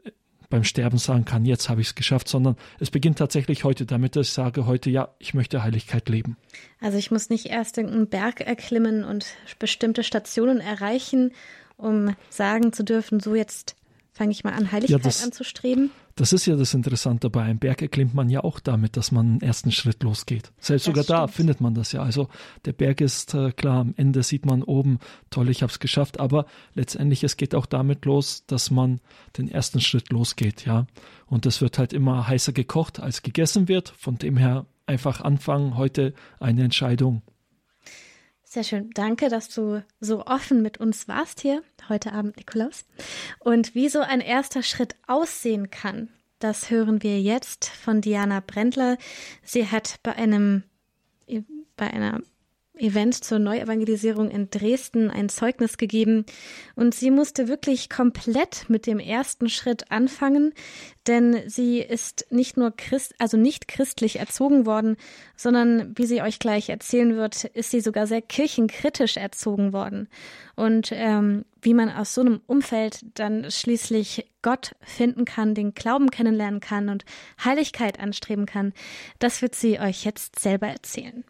[0.05, 0.11] äh,
[0.49, 4.15] beim Sterben sagen kann, jetzt habe ich es geschafft, sondern es beginnt tatsächlich heute damit,
[4.17, 6.37] ich sage heute, ja, ich möchte Heiligkeit leben.
[6.81, 9.25] Also ich muss nicht erst irgendeinen Berg erklimmen und
[9.57, 11.31] bestimmte Stationen erreichen,
[11.77, 13.75] um sagen zu dürfen, so jetzt
[14.13, 15.89] fange ich mal an, Heiligkeit ja, das, anzustreben.
[16.15, 17.31] Das ist ja das Interessante.
[17.31, 20.51] Bei einem Berg erklimmt man ja auch damit, dass man einen ersten Schritt losgeht.
[20.59, 21.19] Selbst das sogar stimmt.
[21.19, 22.03] da findet man das ja.
[22.03, 22.29] Also
[22.65, 24.99] der Berg ist äh, klar, am Ende sieht man oben,
[25.31, 26.19] toll, ich habe es geschafft.
[26.19, 26.45] Aber
[26.75, 29.01] letztendlich, es geht auch damit los, dass man
[29.37, 30.85] den ersten Schritt losgeht, ja.
[31.25, 33.89] Und das wird halt immer heißer gekocht, als gegessen wird.
[33.97, 37.23] Von dem her einfach anfangen, heute eine Entscheidung
[38.53, 38.91] sehr schön.
[38.93, 42.85] Danke, dass du so offen mit uns warst hier heute Abend, Nikolaus.
[43.39, 48.97] Und wie so ein erster Schritt aussehen kann, das hören wir jetzt von Diana Brendler.
[49.43, 50.63] Sie hat bei einem
[51.75, 52.21] bei einer
[52.75, 56.25] Event zur Neuevangelisierung in Dresden ein Zeugnis gegeben
[56.75, 60.53] und sie musste wirklich komplett mit dem ersten Schritt anfangen,
[61.05, 64.97] denn sie ist nicht nur Christ, also nicht christlich erzogen worden,
[65.35, 70.09] sondern wie sie euch gleich erzählen wird, ist sie sogar sehr kirchenkritisch erzogen worden.
[70.55, 76.09] Und ähm, wie man aus so einem Umfeld dann schließlich Gott finden kann, den Glauben
[76.09, 77.05] kennenlernen kann und
[77.43, 78.73] Heiligkeit anstreben kann,
[79.19, 81.23] das wird sie euch jetzt selber erzählen.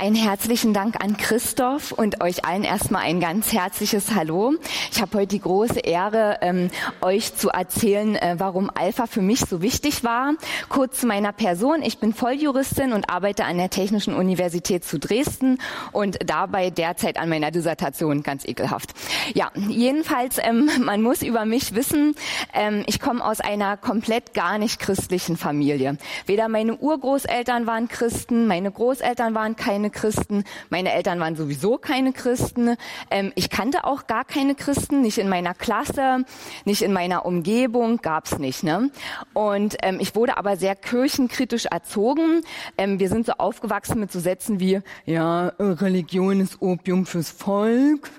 [0.00, 4.54] Einen herzlichen Dank an Christoph und euch allen erstmal ein ganz herzliches Hallo.
[4.90, 6.70] Ich habe heute die große Ehre, ähm,
[7.02, 10.32] euch zu erzählen, äh, warum Alpha für mich so wichtig war.
[10.70, 11.82] Kurz zu meiner Person.
[11.82, 15.58] Ich bin Volljuristin und arbeite an der Technischen Universität zu Dresden
[15.92, 18.22] und dabei derzeit an meiner Dissertation.
[18.22, 18.94] Ganz ekelhaft.
[19.34, 22.14] Ja, jedenfalls, ähm, man muss über mich wissen,
[22.54, 25.98] ähm, ich komme aus einer komplett gar nicht christlichen Familie.
[26.24, 30.44] Weder meine Urgroßeltern waren Christen, meine Großeltern waren keine Christen.
[30.68, 32.76] Meine Eltern waren sowieso keine Christen.
[33.10, 36.24] Ähm, ich kannte auch gar keine Christen, nicht in meiner Klasse,
[36.64, 38.62] nicht in meiner Umgebung, gab's nicht.
[38.62, 38.90] Ne?
[39.34, 42.42] Und ähm, ich wurde aber sehr kirchenkritisch erzogen.
[42.78, 48.10] Ähm, wir sind so aufgewachsen mit so Sätzen wie, ja, Religion ist Opium fürs Volk.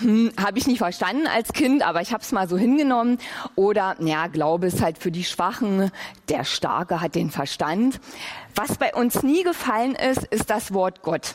[0.00, 3.18] Hm, habe ich nicht verstanden als Kind, aber ich habe es mal so hingenommen.
[3.56, 5.90] Oder, ja, Glaube ist halt für die Schwachen,
[6.28, 8.00] der Starke hat den Verstand.
[8.54, 11.34] Was bei uns nie gefallen ist, ist das Wort Gott.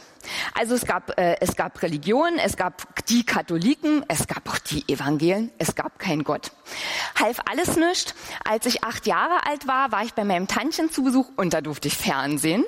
[0.54, 4.84] Also es gab, äh, es gab Religionen, es gab die Katholiken, es gab auch die
[4.92, 6.52] Evangelien, es gab keinen Gott.
[7.20, 8.16] Half alles nichts.
[8.44, 11.62] Als ich acht Jahre alt war, war ich bei meinem Tantchen zu Besuch und da
[11.62, 12.66] durfte ich Fernsehen.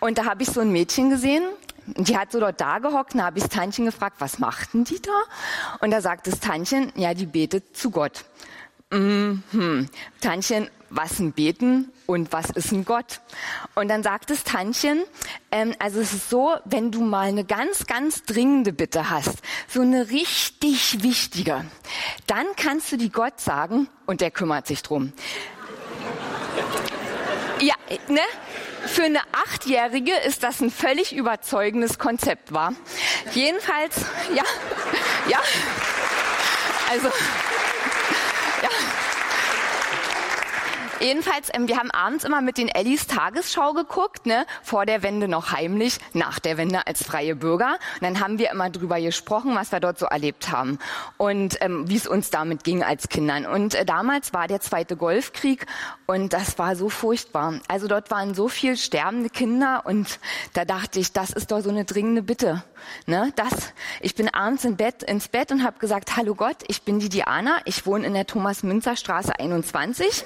[0.00, 1.44] Und da habe ich so ein Mädchen gesehen,
[1.86, 5.02] die hat so dort da gehockt, da habe ich das Tantchen gefragt, was machten die
[5.02, 5.12] da?
[5.80, 8.24] Und da sagt das Tantchen, ja, die betet zu Gott.
[8.94, 9.88] Mhm.
[10.20, 13.20] Tantchen, was ein Beten und was ist ein Gott?
[13.74, 15.02] Und dann sagt das Tantchen,
[15.50, 19.80] ähm, also es ist so, wenn du mal eine ganz, ganz dringende Bitte hast, so
[19.80, 21.64] eine richtig wichtige,
[22.26, 25.12] dann kannst du die Gott sagen und der kümmert sich drum.
[27.60, 27.74] Ja,
[28.08, 28.20] ne?
[28.86, 32.74] Für eine Achtjährige ist das ein völlig überzeugendes Konzept, war.
[33.32, 33.96] Jedenfalls,
[34.34, 34.44] ja,
[35.30, 35.40] ja,
[36.90, 37.08] also,
[38.64, 38.70] ja.
[41.04, 44.46] Jedenfalls, ähm, wir haben abends immer mit den Ellis Tagesschau geguckt, ne?
[44.62, 47.76] vor der Wende noch heimlich, nach der Wende als freie Bürger.
[47.96, 50.78] Und dann haben wir immer drüber gesprochen, was wir dort so erlebt haben
[51.18, 53.44] und ähm, wie es uns damit ging als Kindern.
[53.44, 55.66] Und äh, damals war der zweite Golfkrieg
[56.06, 57.60] und das war so furchtbar.
[57.68, 60.18] Also dort waren so viel sterbende Kinder und
[60.54, 62.64] da dachte ich, das ist doch so eine dringende Bitte.
[63.06, 63.30] Ne?
[63.36, 66.98] Das, ich bin abends im Bett, ins Bett und habe gesagt, hallo Gott, ich bin
[66.98, 70.24] die Diana, ich wohne in der Thomas-Münzer-Straße 21.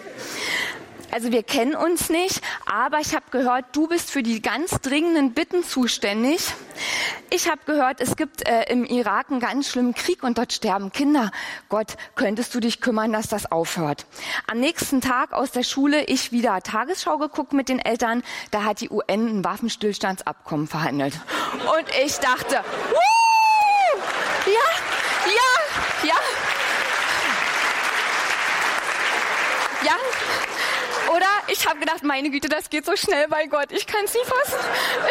[1.11, 5.33] Also wir kennen uns nicht, aber ich habe gehört, du bist für die ganz dringenden
[5.33, 6.53] Bitten zuständig.
[7.31, 10.93] Ich habe gehört, es gibt äh, im Irak einen ganz schlimmen Krieg und dort sterben
[10.93, 11.31] Kinder.
[11.69, 14.07] Gott, könntest du dich kümmern, dass das aufhört?
[14.47, 18.81] Am nächsten Tag aus der Schule, ich wieder Tagesschau geguckt mit den Eltern, da hat
[18.81, 21.15] die UN ein Waffenstillstandsabkommen verhandelt.
[21.53, 23.19] Und ich dachte, Wuh!
[24.47, 24.53] ja,
[25.27, 26.15] ja, ja.
[29.85, 29.97] Ja,
[31.15, 33.71] oder ich habe gedacht, meine Güte, das geht so schnell bei Gott.
[33.71, 34.59] Ich kann es nie fassen.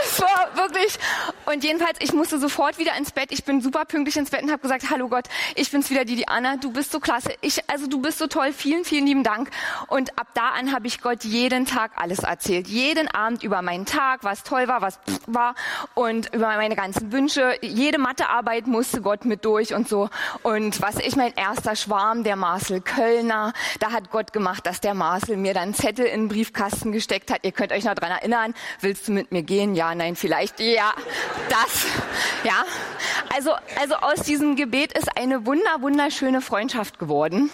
[0.03, 0.99] Es war wirklich.
[1.51, 3.31] Und jedenfalls, ich musste sofort wieder ins Bett.
[3.31, 6.17] Ich bin super pünktlich ins Bett und habe gesagt, hallo Gott, ich bin's wieder, die
[6.17, 6.57] Diana.
[6.57, 7.29] Du bist so klasse.
[7.39, 8.51] Ich, also du bist so toll.
[8.51, 9.49] Vielen, vielen lieben Dank.
[9.87, 12.67] Und ab da an habe ich Gott jeden Tag alles erzählt.
[12.67, 15.55] Jeden Abend über meinen Tag, was toll war, was war
[15.93, 17.57] und über meine ganzen Wünsche.
[17.61, 20.09] Jede Mathearbeit musste Gott mit durch und so.
[20.43, 24.95] Und was ich mein erster Schwarm, der Marcel Kölner, da hat Gott gemacht, dass der
[24.95, 27.45] Marcel mir dann Zettel in den Briefkasten gesteckt hat.
[27.45, 28.53] Ihr könnt euch noch dran erinnern.
[28.81, 29.75] Willst du mit mir gehen?
[29.75, 30.59] Ja, nein, vielleicht.
[30.59, 30.93] Ja.
[31.49, 31.85] Das,
[32.43, 32.65] ja.
[33.35, 37.49] Also, also aus diesem Gebet ist eine wunder, wunderschöne Freundschaft geworden.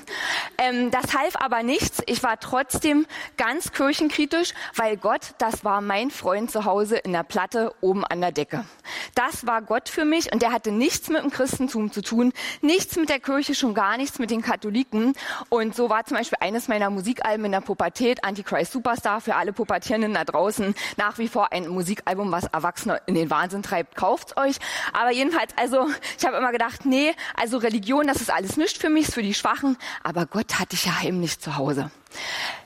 [0.57, 2.01] Ähm, das half aber nichts.
[2.05, 3.05] Ich war trotzdem
[3.37, 8.21] ganz kirchenkritisch, weil Gott, das war mein Freund zu Hause in der Platte oben an
[8.21, 8.65] der Decke.
[9.15, 12.95] Das war Gott für mich und der hatte nichts mit dem Christentum zu tun, nichts
[12.95, 15.13] mit der Kirche, schon gar nichts mit den Katholiken.
[15.49, 19.53] Und so war zum Beispiel eines meiner Musikalben in der Pubertät, Antichrist Superstar, für alle
[19.53, 23.72] Pubertierenden da draußen, nach wie vor ein Musikalbum, was Erwachsene in den Wahnsinn treibt.
[23.95, 24.57] Kauft's euch.
[24.93, 28.89] Aber jedenfalls, also ich habe immer gedacht, nee, also Religion, das ist alles nichts für
[28.89, 29.77] mich, ist für die Schwachen.
[30.03, 31.91] Aber Gott hatte ich ja heimlich zu Hause.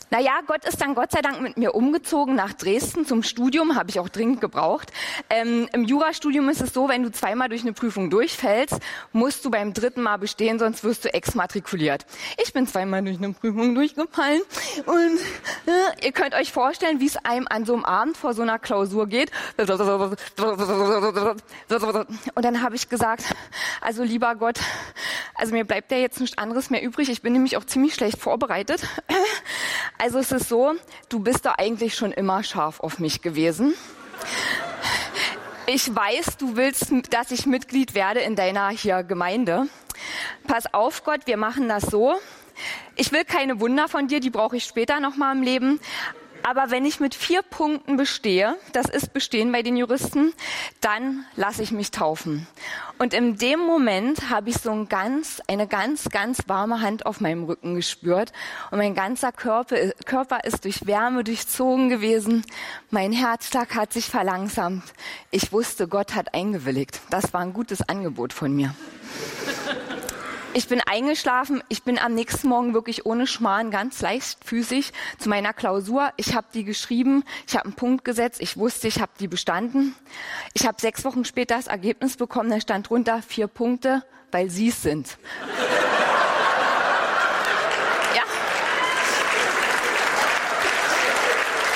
[0.09, 3.89] Naja, Gott ist dann Gott sei Dank mit mir umgezogen nach Dresden zum Studium, habe
[3.89, 4.93] ich auch dringend gebraucht.
[5.29, 8.79] Ähm, Im Jurastudium ist es so, wenn du zweimal durch eine Prüfung durchfällst,
[9.11, 12.05] musst du beim dritten Mal bestehen, sonst wirst du exmatrikuliert.
[12.41, 14.41] Ich bin zweimal durch eine Prüfung durchgefallen
[14.85, 15.19] und
[15.65, 18.59] äh, ihr könnt euch vorstellen, wie es einem an so einem Abend vor so einer
[18.59, 19.31] Klausur geht.
[19.57, 19.69] Und
[22.45, 23.23] dann habe ich gesagt,
[23.81, 24.59] also lieber Gott,
[25.35, 27.09] also mir bleibt ja jetzt nichts anderes mehr übrig.
[27.09, 28.87] Ich bin nämlich auch ziemlich schlecht vorbereitet.
[29.99, 30.73] Also es ist so,
[31.09, 33.73] du bist da eigentlich schon immer scharf auf mich gewesen.
[35.65, 39.67] Ich weiß, du willst, dass ich Mitglied werde in deiner hier Gemeinde.
[40.47, 42.15] Pass auf, Gott, wir machen das so.
[42.95, 45.79] Ich will keine Wunder von dir, die brauche ich später noch mal im Leben.
[46.47, 50.33] Aber wenn ich mit vier Punkten bestehe, das ist bestehen bei den Juristen,
[50.79, 52.47] dann lasse ich mich taufen.
[52.97, 57.19] Und in dem Moment habe ich so ein ganz, eine ganz, ganz warme Hand auf
[57.19, 58.31] meinem Rücken gespürt.
[58.71, 62.45] Und mein ganzer Körper, Körper ist durch Wärme durchzogen gewesen.
[62.91, 64.83] Mein Herzschlag hat sich verlangsamt.
[65.31, 67.01] Ich wusste, Gott hat eingewilligt.
[67.09, 68.73] Das war ein gutes Angebot von mir.
[70.57, 71.63] Ich bin eingeschlafen.
[71.69, 76.11] Ich bin am nächsten Morgen wirklich ohne Schmarrn ganz leichtfüßig zu meiner Klausur.
[76.17, 77.23] Ich habe die geschrieben.
[77.47, 78.41] Ich habe einen Punkt gesetzt.
[78.41, 79.95] Ich wusste, ich habe die bestanden.
[80.55, 82.49] Ich habe sechs Wochen später das Ergebnis bekommen.
[82.49, 85.19] Da stand drunter vier Punkte, weil Sie es sind.
[88.15, 88.23] ja.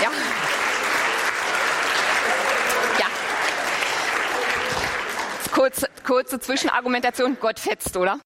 [0.02, 0.10] Ja.
[2.98, 3.06] Ja.
[5.54, 7.38] Kurze, kurze Zwischenargumentation.
[7.39, 8.17] Gott fetzt, oder?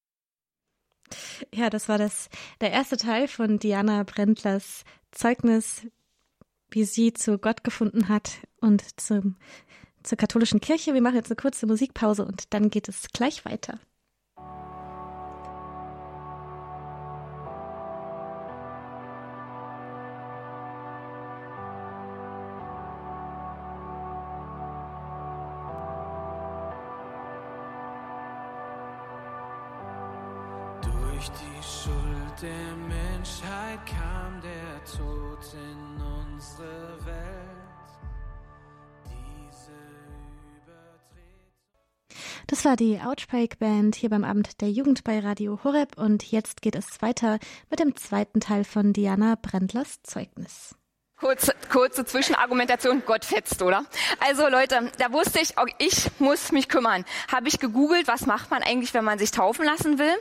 [1.54, 2.28] Ja, das war das,
[2.60, 5.86] der erste Teil von Diana Brendlers Zeugnis,
[6.70, 9.36] wie sie zu Gott gefunden hat und zum,
[10.02, 10.94] zur katholischen Kirche.
[10.94, 13.78] Wir machen jetzt eine kurze Musikpause und dann geht es gleich weiter.
[33.76, 37.56] Menschheit kam der Tod in unsere Welt.
[39.04, 39.72] Diese
[42.46, 46.62] Das war die Outbreak Band hier beim Abend der Jugend bei Radio Horeb und jetzt
[46.62, 47.38] geht es weiter
[47.70, 50.76] mit dem zweiten Teil von Diana Brendlers Zeugnis.
[51.18, 53.86] Kurze, kurze Zwischenargumentation, Gott fetzt, oder?
[54.20, 57.06] Also Leute, da wusste ich, ich muss mich kümmern.
[57.32, 60.12] Habe ich gegoogelt, was macht man eigentlich, wenn man sich taufen lassen will?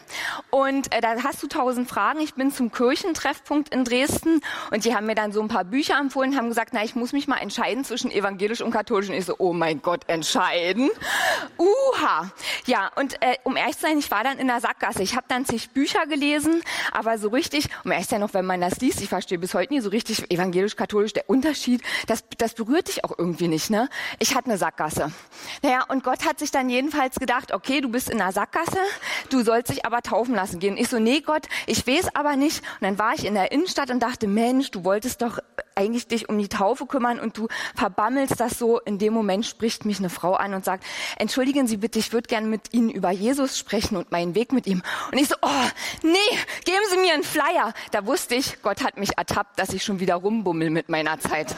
[0.51, 2.21] Und äh, da hast du tausend Fragen.
[2.21, 4.39] Ich bin zum Kirchentreffpunkt in Dresden
[4.71, 7.12] und die haben mir dann so ein paar Bücher empfohlen, haben gesagt, na, ich muss
[7.12, 9.10] mich mal entscheiden zwischen evangelisch und katholisch.
[9.10, 10.89] Und ich so, oh mein Gott, entscheiden?
[11.58, 12.31] Uha.
[12.67, 15.03] Ja, und äh, um ehrlich zu sein, ich war dann in der Sackgasse.
[15.03, 16.62] Ich habe dann zig Bücher gelesen,
[16.93, 19.53] aber so richtig, um ehrlich zu sein, noch wenn man das liest, ich verstehe bis
[19.53, 23.69] heute nie so richtig evangelisch, katholisch, der Unterschied, das, das berührt dich auch irgendwie nicht,
[23.71, 23.89] ne?
[24.19, 25.12] Ich hatte eine Sackgasse.
[25.63, 28.80] Naja, und Gott hat sich dann jedenfalls gedacht, okay, du bist in einer Sackgasse,
[29.30, 30.78] du sollst dich aber taufen lassen gehen.
[30.78, 32.60] Ich so, nee Gott, ich weiß aber nicht.
[32.80, 35.39] Und dann war ich in der Innenstadt und dachte, Mensch, du wolltest doch
[35.76, 38.80] eigentlich dich um die Taufe kümmern und du verbammelst das so.
[38.80, 40.84] In dem Moment spricht mich eine Frau an und sagt,
[41.18, 44.68] entschuldigen Sie bitte, ich würde gerne mit Ihnen über Jesus sprechen und meinen Weg mit
[44.68, 44.82] ihm.
[45.12, 45.66] Und ich so, oh,
[46.02, 47.74] nee, geben Sie mir einen Flyer.
[47.92, 51.56] Da wusste ich, Gott hat mich ertappt, dass ich schon wieder rumbummel mit meiner Zeit.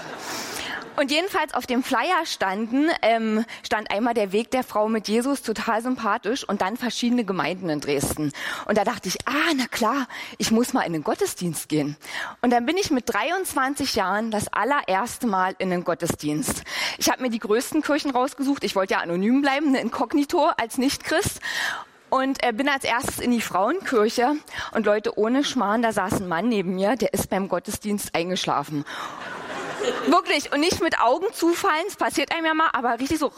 [0.97, 5.43] Und jedenfalls auf dem Flyer standen, ähm, stand einmal der Weg der Frau mit Jesus,
[5.43, 8.31] total sympathisch, und dann verschiedene Gemeinden in Dresden.
[8.65, 10.07] Und da dachte ich, ah, na klar,
[10.39, 11.97] ich muss mal in den Gottesdienst gehen.
[12.41, 16.63] Und dann bin ich mit 23 Jahren das allererste Mal in den Gottesdienst.
[16.97, 18.63] Ich habe mir die größten Kirchen rausgesucht.
[18.63, 21.41] Ich wollte ja anonym bleiben, eine Inkognito als Nichtchrist.
[22.09, 24.37] Und äh, bin als erstes in die Frauenkirche
[24.71, 28.85] und Leute ohne Schmarrn, da saß ein Mann neben mir, der ist beim Gottesdienst eingeschlafen.
[30.07, 30.51] Wirklich.
[30.51, 33.31] Und nicht mit Augen zufallen, es passiert einem ja mal, aber richtig so.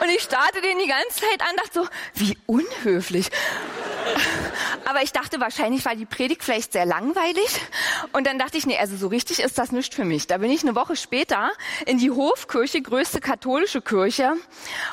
[0.00, 3.30] Und ich starrte den die ganze Zeit an, dachte so, wie unhöflich.
[4.86, 7.60] Aber ich dachte, wahrscheinlich war die Predigt vielleicht sehr langweilig.
[8.12, 10.26] Und dann dachte ich, nee, also so richtig ist das nicht für mich.
[10.26, 11.50] Da bin ich eine Woche später
[11.86, 14.34] in die Hofkirche, größte katholische Kirche.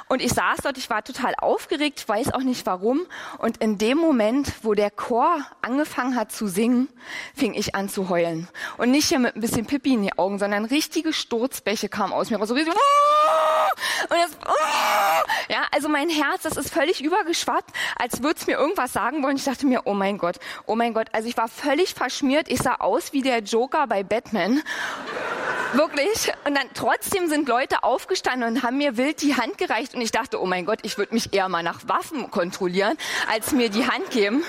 [0.08, 3.02] Und ich saß dort, ich war total aufgeregt, weiß auch nicht warum.
[3.38, 6.90] Und in dem Moment, wo der Chor angefangen hat zu singen,
[7.36, 8.48] fing ich an zu heulen.
[8.78, 12.30] Und nicht hier mit ein bisschen Pipi in die Augen, sondern richtige Sturzbäche kamen aus
[12.30, 12.50] mir raus.
[12.50, 12.56] So
[14.10, 14.38] und jetzt,
[15.50, 19.38] ja, also mein Herz, das ist völlig übergeschwappt, als würde es mir irgendwas sagen wollen.
[19.38, 21.08] Ich dachte mir, oh mein Gott, oh mein Gott.
[21.12, 22.50] Also ich war völlig verschmiert.
[22.50, 24.62] Ich sah aus wie der Joker bei Batman.
[25.74, 26.32] Wirklich.
[26.46, 29.96] Und dann trotzdem sind Leute aufgestanden und haben mir wild die Hand gereicht.
[29.96, 32.98] Und ich dachte, oh mein Gott, ich würde mich eher mal nach Waffen kontrollieren,
[33.30, 34.44] als mir die Hand geben.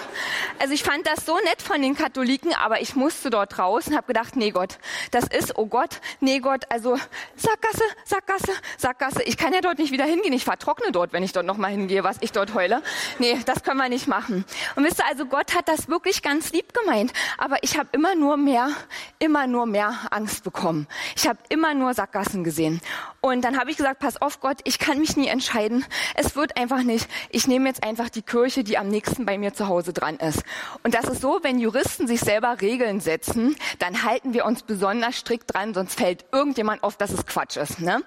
[0.59, 3.97] Also ich fand das so nett von den Katholiken, aber ich musste dort raus und
[3.97, 4.79] habe gedacht, nee Gott,
[5.11, 6.97] das ist, oh Gott, nee Gott, also
[7.37, 9.08] Sackgasse, Sackgasse, Sackgasse.
[9.25, 10.33] Ich kann ja dort nicht wieder hingehen.
[10.33, 12.83] Ich vertrockne dort, wenn ich dort nochmal hingehe, was ich dort heule.
[13.19, 14.45] Nee, das können wir nicht machen.
[14.77, 17.13] Und wisst ihr, also Gott hat das wirklich ganz lieb gemeint.
[17.37, 18.71] Aber ich habe immer nur mehr,
[19.19, 20.87] immer nur mehr Angst bekommen.
[21.17, 22.81] Ich habe immer nur Sackgassen gesehen.
[23.21, 25.85] Und dann habe ich gesagt, pass auf Gott, ich kann mich nie entscheiden.
[26.15, 27.09] Es wird einfach nicht.
[27.31, 30.45] Ich nehme jetzt einfach die Kirche, die am nächsten bei mir zu Hause dran ist.
[30.85, 35.17] Und das ist so, wenn Juristen sich selber Regeln setzen, dann halten wir uns besonders
[35.17, 37.81] strikt dran, sonst fällt irgendjemand auf, dass es Quatsch ist.
[37.81, 38.03] Ne?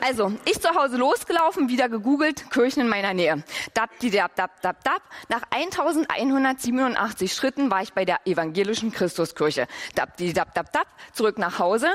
[0.00, 3.42] Also, ich zu Hause losgelaufen, wieder gegoogelt, Kirchen in meiner Nähe.
[3.74, 5.02] Dab, die, dab, dab, dab, dab.
[5.28, 9.66] Nach 1187 Schritten war ich bei der evangelischen Christuskirche.
[9.96, 10.86] Dab, die, dab, dab, dab.
[11.12, 11.88] Zurück nach Hause.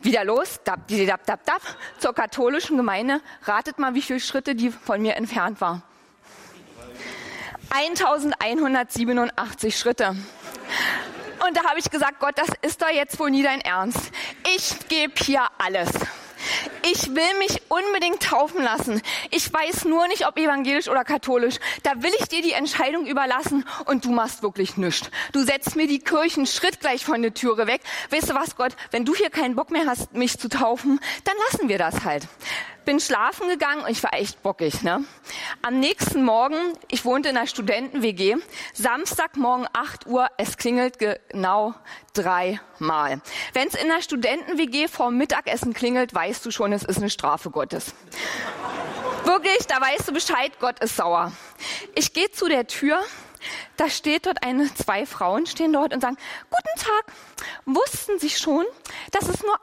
[0.00, 1.62] Wieder los, dab, dab, dab, dab,
[1.98, 3.20] zur katholischen Gemeinde.
[3.42, 5.82] Ratet mal, wie viele Schritte die von mir entfernt war.
[7.70, 10.16] 1187 Schritte.
[11.46, 14.10] Und da habe ich gesagt, Gott, das ist doch jetzt wohl nie dein Ernst.
[14.56, 15.90] Ich gebe hier alles.
[16.90, 19.02] Ich will mich unbedingt taufen lassen.
[19.30, 21.56] Ich weiß nur nicht, ob evangelisch oder katholisch.
[21.82, 25.10] Da will ich dir die Entscheidung überlassen und du machst wirklich nichts.
[25.32, 27.82] Du setzt mir die Kirchen Schritt gleich von der Türe weg.
[28.10, 31.34] Weißt du was, Gott, wenn du hier keinen Bock mehr hast, mich zu taufen, dann
[31.50, 32.28] lassen wir das halt
[32.88, 34.82] bin schlafen gegangen und ich war echt bockig.
[34.82, 35.04] Ne?
[35.60, 36.56] Am nächsten Morgen,
[36.88, 38.36] ich wohnte in einer Studenten-WG,
[38.74, 41.74] Samstagmorgen 8 Uhr, es klingelt genau
[42.14, 43.20] dreimal.
[43.54, 47.50] Wenn es in einer Studenten-WG vor Mittagessen klingelt, weißt du schon, es ist eine Strafe
[47.50, 47.92] Gottes.
[49.24, 51.32] Wirklich, da weißt du Bescheid, Gott ist sauer.
[51.96, 53.00] Ich gehe zu der Tür,
[53.76, 56.16] da steht dort eine, zwei Frauen stehen dort und sagen,
[56.50, 57.14] guten Tag,
[57.64, 58.64] wussten Sie schon,
[59.12, 59.58] dass es nur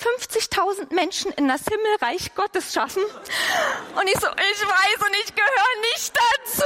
[0.00, 3.02] 150.000 Menschen in das Himmelreich Gottes schaffen?
[3.02, 6.64] Und ich so, ich weiß und ich gehöre nicht dazu.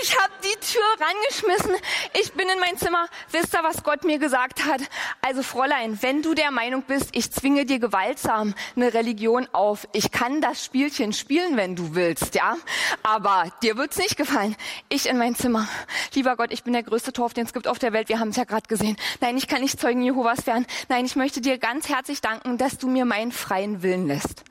[0.00, 1.74] Ich habe die Tür rangeschmissen.
[2.20, 3.08] Ich bin in mein Zimmer.
[3.32, 4.80] Wisst ihr, was Gott mir gesagt hat?
[5.22, 10.12] Also Fräulein, wenn du der Meinung bist, ich zwinge dir gewaltsam eine Religion auf, ich
[10.12, 12.56] kann das Spielchen spielen, wenn du willst, ja?
[13.02, 14.56] Aber dir wird's nicht gefallen.
[14.88, 15.66] Ich in mein Zimmer.
[16.14, 18.08] Lieber Gott, ich bin der größte Torf, den es gibt auf der Welt.
[18.08, 18.96] Wir haben es ja gerade gesehen.
[19.20, 20.66] Nein, ich kann nicht Zeugen Jehovas werden.
[20.88, 24.44] Nein, ich möchte dir ganz herzlich danken, dass du mir meinen freien Willen lässt.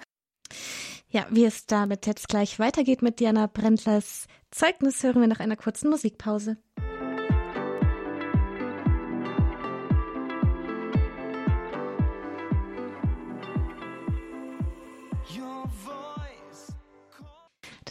[1.09, 5.57] Ja, wie es damit jetzt gleich weitergeht mit Diana Brentlers Zeugnis, hören wir nach einer
[5.57, 6.57] kurzen Musikpause.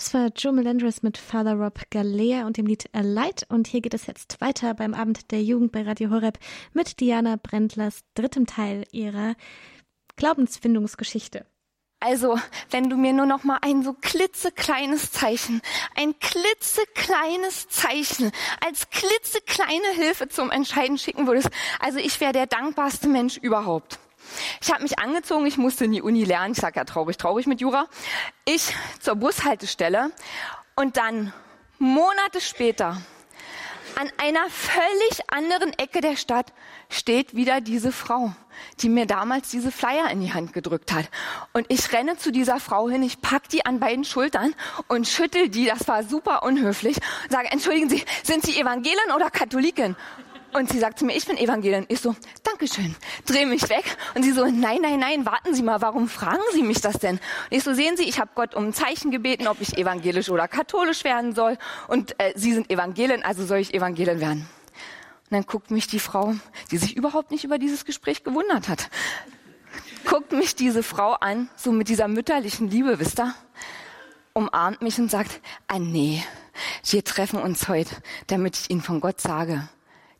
[0.07, 3.45] Das war Joe Melendres mit Father Rob Galea und dem Lied A Light.
[3.49, 6.39] Und hier geht es jetzt weiter beim Abend der Jugend bei Radio Horeb
[6.73, 9.35] mit Diana Brentlers drittem Teil ihrer
[10.15, 11.45] Glaubensfindungsgeschichte.
[11.99, 12.39] Also,
[12.71, 15.61] wenn du mir nur noch mal ein so klitzekleines Zeichen,
[15.97, 18.31] ein klitzekleines Zeichen
[18.65, 21.51] als klitzekleine Hilfe zum Entscheiden schicken würdest,
[21.81, 23.99] also ich wäre der dankbarste Mensch überhaupt.
[24.61, 27.47] Ich habe mich angezogen, ich musste in die Uni lernen, ich sag ja traurig, traurig
[27.47, 27.87] mit Jura.
[28.45, 30.11] Ich zur Bushaltestelle
[30.75, 31.33] und dann
[31.79, 32.97] Monate später
[33.99, 36.53] an einer völlig anderen Ecke der Stadt
[36.91, 38.33] steht wieder diese Frau,
[38.81, 41.09] die mir damals diese Flyer in die Hand gedrückt hat.
[41.55, 44.55] Und ich renne zu dieser Frau hin, ich pack die an beiden Schultern
[44.89, 49.31] und schüttel die, das war super unhöflich, und sage, entschuldigen Sie, sind Sie Evangelin oder
[49.31, 49.97] Katholikin?
[50.53, 51.85] Und sie sagt zu mir, ich bin Evangelin.
[51.89, 52.95] Ich so, Dankeschön.
[53.27, 53.97] Dreh mich weg.
[54.15, 57.17] Und sie so, nein, nein, nein, warten Sie mal, warum fragen Sie mich das denn?
[57.17, 60.31] Und ich so, sehen Sie, ich habe Gott um ein Zeichen gebeten, ob ich evangelisch
[60.31, 61.59] oder katholisch werden soll.
[61.89, 64.49] Und äh, Sie sind Evangelin, also soll ich Evangelin werden.
[65.29, 66.35] Und dann guckt mich die Frau,
[66.71, 68.89] die sich überhaupt nicht über dieses Gespräch gewundert hat,
[70.07, 73.35] guckt mich diese Frau an, so mit dieser mütterlichen Liebe, wisst ihr?
[74.33, 76.23] Umarmt mich und sagt, ah nee,
[76.85, 77.95] wir treffen uns heute,
[78.29, 79.69] damit ich Ihnen von Gott sage,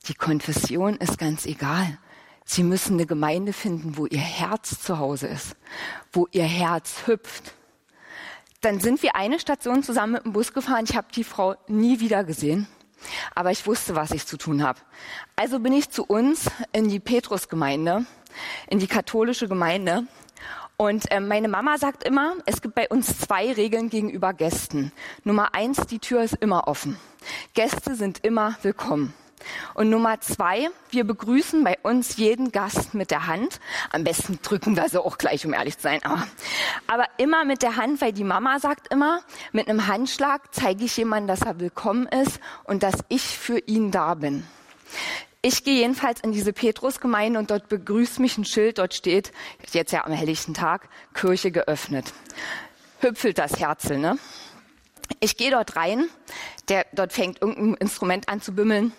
[0.09, 1.99] die Konfession ist ganz egal.
[2.45, 5.57] Sie müssen eine Gemeinde finden, wo ihr Herz zu Hause ist,
[6.13, 7.55] wo ihr Herz hüpft.
[8.61, 10.85] dann sind wir eine Station zusammen mit dem Bus gefahren.
[10.89, 12.67] Ich habe die Frau nie wieder gesehen.
[13.35, 14.81] Aber ich wusste, was ich zu tun habe.
[15.37, 18.07] Also bin ich zu uns in die Petrusgemeinde,
[18.69, 20.05] in die katholische Gemeinde.
[20.77, 24.93] Und äh, meine Mama sagt immer, es gibt bei uns zwei Regeln gegenüber Gästen.
[25.25, 26.97] Nummer eins, die Tür ist immer offen.
[27.55, 29.15] Gäste sind immer willkommen.
[29.77, 33.61] Und Nummer zwei, wir begrüßen bei uns jeden Gast mit der Hand.
[33.91, 36.01] Am besten drücken wir sie auch gleich, um ehrlich zu sein.
[36.03, 36.27] Aber,
[36.87, 39.21] aber immer mit der Hand, weil die Mama sagt immer,
[39.53, 43.91] mit einem Handschlag zeige ich jemandem, dass er willkommen ist und dass ich für ihn
[43.91, 44.47] da bin.
[45.43, 49.31] Ich gehe jedenfalls in diese Petrusgemeinde und dort begrüßt mich ein Schild, dort steht,
[49.73, 52.15] jetzt ja am helllichten Tag, Kirche geöffnet.
[53.01, 54.17] Hüpfelt das Herzel, ne?
[55.21, 56.09] Ich gehe dort rein,
[56.69, 58.93] der, dort fängt irgendein Instrument an zu bimmeln.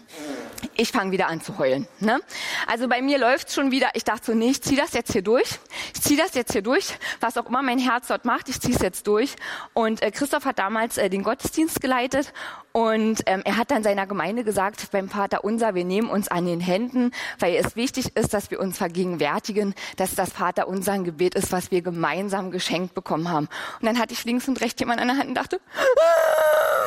[0.75, 1.87] Ich fange wieder an zu heulen.
[1.99, 2.19] Ne?
[2.67, 3.89] Also bei mir läuft's schon wieder.
[3.93, 5.59] Ich dachte so, nee, ich ziehe das jetzt hier durch.
[5.93, 6.97] Ich ziehe das jetzt hier durch.
[7.19, 9.35] Was auch immer mein Herz dort macht, ich ziehe es jetzt durch.
[9.73, 12.33] Und äh, Christoph hat damals äh, den Gottesdienst geleitet
[12.77, 16.45] und ähm, er hat dann seiner Gemeinde gesagt, beim Vater unser, wir nehmen uns an
[16.45, 21.03] den Händen, weil es wichtig ist, dass wir uns vergegenwärtigen, dass das Vater unser ein
[21.03, 23.49] Gebet ist, was wir gemeinsam geschenkt bekommen haben.
[23.79, 25.59] Und dann hatte ich links und rechts jemand an der Hand und dachte,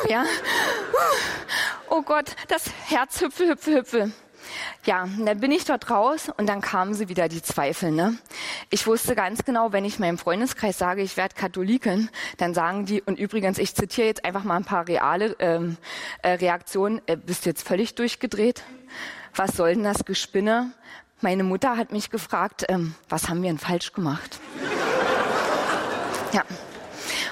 [0.09, 0.25] ja,
[1.89, 4.11] oh Gott, das Herz hüpfe, hüpfe, hüpfe.
[4.85, 7.91] Ja, dann bin ich dort raus und dann kamen sie wieder die Zweifel.
[7.91, 8.17] Ne?
[8.69, 13.01] Ich wusste ganz genau, wenn ich meinem Freundeskreis sage, ich werde Katholikin, dann sagen die,
[13.01, 15.77] und übrigens, ich zitiere jetzt einfach mal ein paar reale ähm,
[16.23, 18.63] äh, Reaktionen, äh, bist jetzt völlig durchgedreht?
[19.35, 20.71] Was soll denn das Gespinne?
[21.21, 24.39] Meine Mutter hat mich gefragt, ähm, was haben wir denn falsch gemacht?
[26.33, 26.43] ja.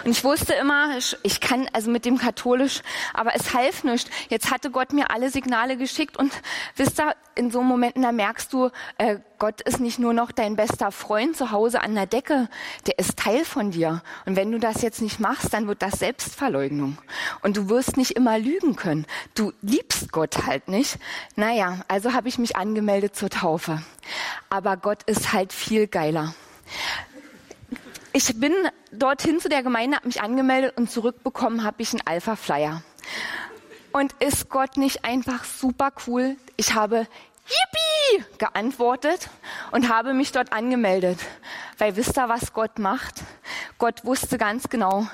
[0.03, 2.81] Und ich wusste immer, ich kann also mit dem katholisch,
[3.13, 4.09] aber es half nicht.
[4.29, 6.31] Jetzt hatte Gott mir alle Signale geschickt und
[6.75, 10.57] wisst ihr, in so Momenten, da merkst du, äh, Gott ist nicht nur noch dein
[10.57, 12.49] bester Freund zu Hause an der Decke,
[12.85, 14.03] der ist Teil von dir.
[14.25, 16.97] Und wenn du das jetzt nicht machst, dann wird das Selbstverleugnung.
[17.41, 19.05] Und du wirst nicht immer lügen können.
[19.35, 20.99] Du liebst Gott halt nicht.
[21.37, 23.81] Naja, also habe ich mich angemeldet zur Taufe.
[24.49, 26.33] Aber Gott ist halt viel geiler
[28.13, 28.53] ich bin
[28.91, 32.81] dorthin zu der Gemeinde, habe mich angemeldet und zurückbekommen habe ich einen Alpha Flyer.
[33.91, 36.35] Und ist Gott nicht einfach super cool?
[36.57, 37.07] Ich habe
[37.49, 39.29] Yippie geantwortet
[39.71, 41.19] und habe mich dort angemeldet.
[41.77, 43.23] Weil wisst ihr, was Gott macht?
[43.77, 45.07] Gott wusste ganz genau,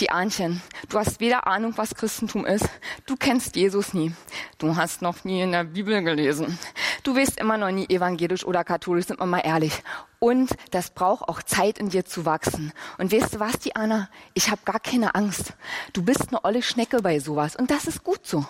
[0.00, 2.66] die Ahnchen, du hast weder Ahnung, was Christentum ist.
[3.04, 4.14] Du kennst Jesus nie.
[4.58, 6.58] Du hast noch nie in der Bibel gelesen.
[7.02, 9.82] Du wirst immer noch nie evangelisch oder katholisch, sind wir mal ehrlich.
[10.18, 12.72] Und das braucht auch Zeit in dir zu wachsen.
[12.98, 14.08] Und weißt du was, Diana?
[14.34, 15.52] Ich habe gar keine Angst.
[15.92, 17.54] Du bist eine olle Schnecke bei sowas.
[17.56, 18.46] Und das ist gut so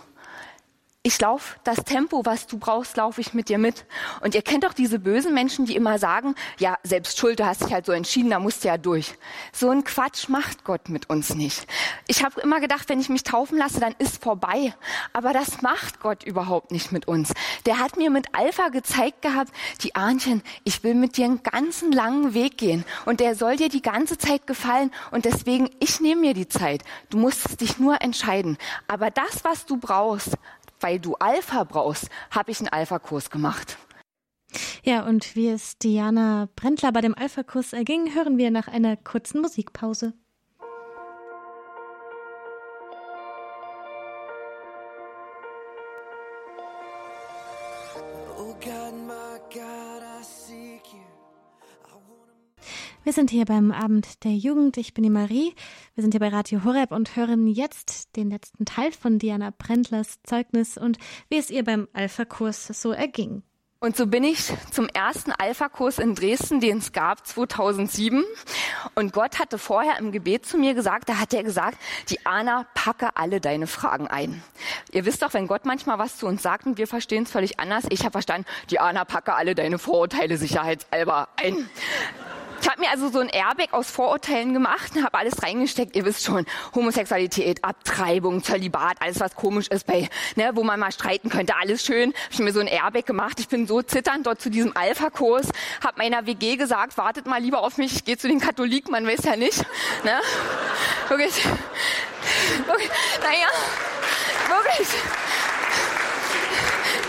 [1.06, 3.86] ich laufe das Tempo, was du brauchst, laufe ich mit dir mit.
[4.22, 7.62] Und ihr kennt doch diese bösen Menschen, die immer sagen, ja, selbst schuld, du hast
[7.62, 9.14] dich halt so entschieden, da musst du ja durch.
[9.52, 11.64] So ein Quatsch macht Gott mit uns nicht.
[12.08, 14.74] Ich habe immer gedacht, wenn ich mich taufen lasse, dann ist vorbei.
[15.12, 17.32] Aber das macht Gott überhaupt nicht mit uns.
[17.66, 19.52] Der hat mir mit Alpha gezeigt gehabt,
[19.82, 22.84] die Ahnchen, ich will mit dir einen ganzen langen Weg gehen.
[23.04, 24.90] Und der soll dir die ganze Zeit gefallen.
[25.12, 26.82] Und deswegen, ich nehme mir die Zeit.
[27.10, 28.58] Du musst dich nur entscheiden.
[28.88, 30.36] Aber das, was du brauchst,
[30.80, 33.78] weil du Alpha brauchst, habe ich einen Alpha-Kurs gemacht.
[34.82, 39.40] Ja, und wie es Diana Brendler bei dem Alpha-Kurs erging, hören wir nach einer kurzen
[39.40, 40.14] Musikpause.
[53.06, 54.76] Wir sind hier beim Abend der Jugend.
[54.78, 55.54] Ich bin die Marie.
[55.94, 60.18] Wir sind hier bei Radio Horeb und hören jetzt den letzten Teil von Diana Brendlers
[60.24, 60.98] Zeugnis und
[61.28, 63.44] wie es ihr beim Alpha-Kurs so erging.
[63.78, 68.24] Und so bin ich zum ersten Alpha-Kurs in Dresden, den es gab 2007.
[68.96, 71.78] Und Gott hatte vorher im Gebet zu mir gesagt, da hat er gesagt,
[72.10, 74.42] die Anna, packe alle deine Fragen ein.
[74.90, 77.60] Ihr wisst doch, wenn Gott manchmal was zu uns sagt und wir verstehen es völlig
[77.60, 77.84] anders.
[77.90, 81.70] Ich habe verstanden, die Anna, packe alle deine Vorurteile sicherheitsalber ein.
[82.66, 85.94] Ich habe mir also so ein Airbag aus Vorurteilen gemacht und habe alles reingesteckt.
[85.94, 86.44] Ihr wisst schon,
[86.74, 91.84] Homosexualität, Abtreibung, Zölibat, alles was komisch ist, bei, ne, wo man mal streiten könnte, alles
[91.84, 92.12] schön.
[92.12, 93.38] Hab ich mir so ein Airbag gemacht.
[93.38, 95.46] Ich bin so zitternd dort zu diesem Alpha-Kurs,
[95.80, 99.06] habe meiner WG gesagt, wartet mal lieber auf mich, ich gehe zu den Katholiken, man
[99.06, 99.64] weiß ja nicht.
[100.02, 100.20] Ne?
[101.06, 101.44] Wirklich.
[102.66, 102.90] wirklich.
[103.22, 103.46] Naja,
[104.48, 104.88] wirklich.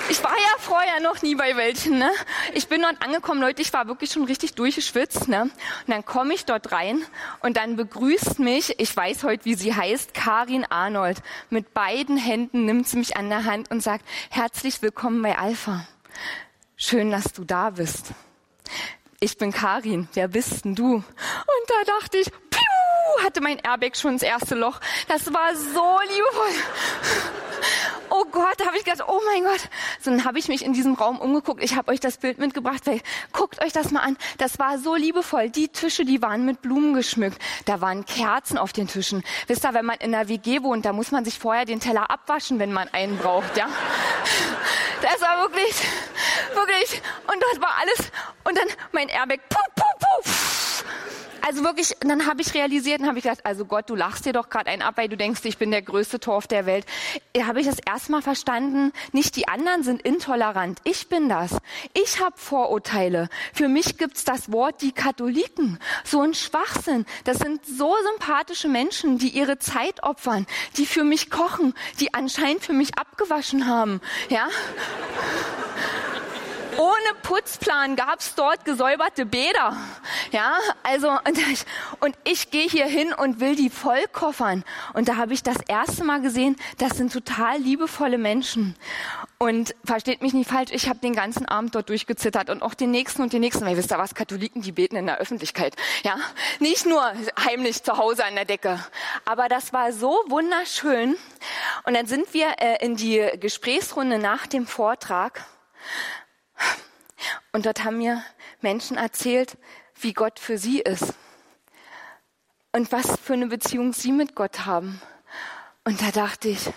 [0.09, 1.97] Ich war ja vorher noch nie bei welchen.
[1.97, 2.09] Ne?
[2.53, 5.27] Ich bin dort angekommen, Leute, ich war wirklich schon richtig durchgeschwitzt.
[5.27, 5.41] Ne?
[5.41, 5.51] Und
[5.87, 7.01] dann komme ich dort rein
[7.41, 11.21] und dann begrüßt mich, ich weiß heute, wie sie heißt, Karin Arnold.
[11.49, 15.85] Mit beiden Händen nimmt sie mich an der Hand und sagt, herzlich willkommen bei Alpha.
[16.77, 18.11] Schön, dass du da bist.
[19.19, 20.95] Ich bin Karin, wer bist denn du?
[20.95, 21.03] Und
[21.67, 24.79] da dachte ich, piu, hatte mein Airbag schon ins erste Loch.
[25.09, 27.36] Das war so liebevoll.
[28.19, 29.69] Oh Gott, da habe ich gedacht, oh mein Gott.
[30.01, 31.63] So, dann habe ich mich in diesem Raum umgeguckt.
[31.63, 32.99] Ich habe euch das Bild mitgebracht, weil
[33.31, 34.17] guckt euch das mal an.
[34.39, 35.51] Das war so liebevoll.
[35.51, 37.39] Die Tische, die waren mit Blumen geschmückt.
[37.65, 39.23] Da waren Kerzen auf den Tischen.
[39.45, 42.09] Wisst ihr, wenn man in einer WG wohnt, da muss man sich vorher den Teller
[42.09, 43.67] abwaschen, wenn man einen braucht, ja?
[45.03, 45.75] Das war wirklich,
[46.55, 47.01] wirklich.
[47.27, 48.11] Und das war alles.
[48.45, 49.41] Und dann mein Airbag.
[49.47, 50.56] Puh, puh, puh.
[51.45, 54.33] Also wirklich, dann habe ich realisiert und habe ich gedacht, also Gott, du lachst dir
[54.33, 56.85] doch gerade einen ab, weil du denkst, ich bin der größte Torf der Welt.
[57.33, 61.57] Da habe ich das erstmal verstanden, nicht die anderen sind intolerant, ich bin das.
[61.93, 63.29] Ich habe Vorurteile.
[63.53, 65.79] Für mich gibt's das Wort die Katholiken.
[66.03, 67.05] So ein Schwachsinn.
[67.23, 70.45] Das sind so sympathische Menschen, die ihre Zeit opfern,
[70.77, 74.01] die für mich kochen, die anscheinend für mich abgewaschen haben.
[74.29, 74.47] Ja?
[76.77, 79.75] Ohne Putzplan gab's dort gesäuberte Bäder.
[80.31, 81.65] Ja, also und ich,
[81.99, 84.63] und ich gehe hier hin und will die vollkoffern.
[84.93, 88.75] Und da habe ich das erste Mal gesehen, das sind total liebevolle Menschen.
[89.39, 92.91] Und versteht mich nicht falsch, ich habe den ganzen Abend dort durchgezittert und auch den
[92.91, 93.63] nächsten und den nächsten.
[93.65, 95.75] Weil ihr wisst ja was, Katholiken, die beten in der Öffentlichkeit.
[96.03, 96.15] Ja,
[96.59, 97.03] nicht nur
[97.43, 98.79] heimlich zu Hause an der Decke.
[99.25, 101.17] Aber das war so wunderschön.
[101.83, 105.45] Und dann sind wir äh, in die Gesprächsrunde nach dem Vortrag.
[107.51, 108.23] Und dort haben mir
[108.61, 109.57] Menschen erzählt,
[109.99, 111.13] wie Gott für sie ist
[112.71, 115.01] und was für eine Beziehung sie mit Gott haben.
[115.83, 116.69] Und da dachte ich,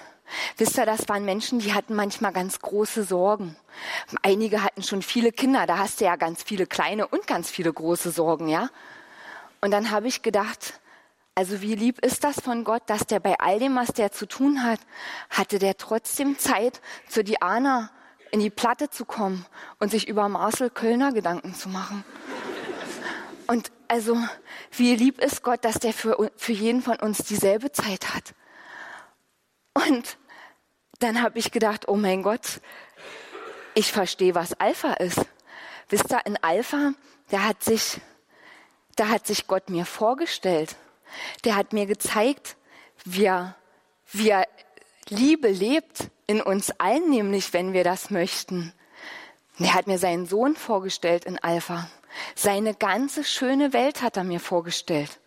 [0.57, 3.57] wisst ihr, das waren Menschen, die hatten manchmal ganz große Sorgen.
[4.23, 7.73] Einige hatten schon viele Kinder, da hast du ja ganz viele kleine und ganz viele
[7.73, 8.71] große Sorgen, ja?
[9.61, 10.81] Und dann habe ich gedacht,
[11.35, 14.27] also wie lieb ist das von Gott, dass der bei all dem, was der zu
[14.27, 14.81] tun hat,
[15.29, 17.91] hatte der trotzdem Zeit, zu Diana
[18.31, 19.47] in die Platte zu kommen
[19.79, 22.05] und sich über Marcel Kölner Gedanken zu machen.
[23.47, 24.17] Und also,
[24.73, 28.35] wie lieb ist Gott, dass der für, für jeden von uns dieselbe Zeit hat.
[29.75, 30.17] Und
[31.01, 32.61] dann habe ich gedacht, oh mein Gott,
[33.75, 35.21] ich verstehe, was Alpha ist.
[35.89, 36.93] Wisst ihr, in Alpha,
[37.31, 38.01] da hat sich,
[38.97, 40.77] da hat sich Gott mir vorgestellt.
[41.45, 42.57] Der hat mir gezeigt,
[43.05, 43.57] wie er,
[44.13, 44.47] wie er
[45.11, 48.73] Liebe lebt in uns allen, nämlich wenn wir das möchten.
[49.59, 51.91] Er hat mir seinen Sohn vorgestellt in Alpha.
[52.35, 55.19] Seine ganze schöne Welt hat er mir vorgestellt.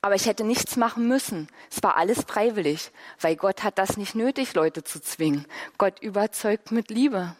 [0.00, 1.48] Aber ich hätte nichts machen müssen.
[1.70, 5.46] Es war alles freiwillig, weil Gott hat das nicht nötig, Leute zu zwingen.
[5.78, 7.36] Gott überzeugt mit Liebe.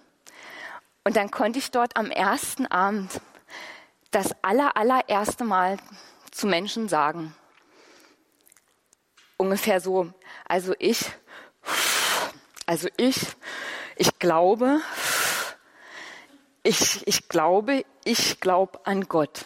[1.02, 3.20] Und dann konnte ich dort am ersten Abend
[4.12, 5.78] das aller, allererste Mal
[6.30, 7.34] zu Menschen sagen.
[9.36, 10.12] Ungefähr so.
[10.46, 11.10] Also ich
[12.66, 13.18] also ich,
[13.96, 14.80] ich glaube,
[16.62, 19.44] ich, ich glaube, ich glaube an Gott.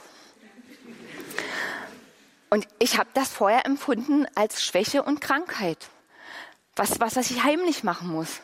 [2.51, 5.89] Und ich habe das vorher empfunden als Schwäche und Krankheit.
[6.77, 8.41] Was, was, was ich heimlich machen muss.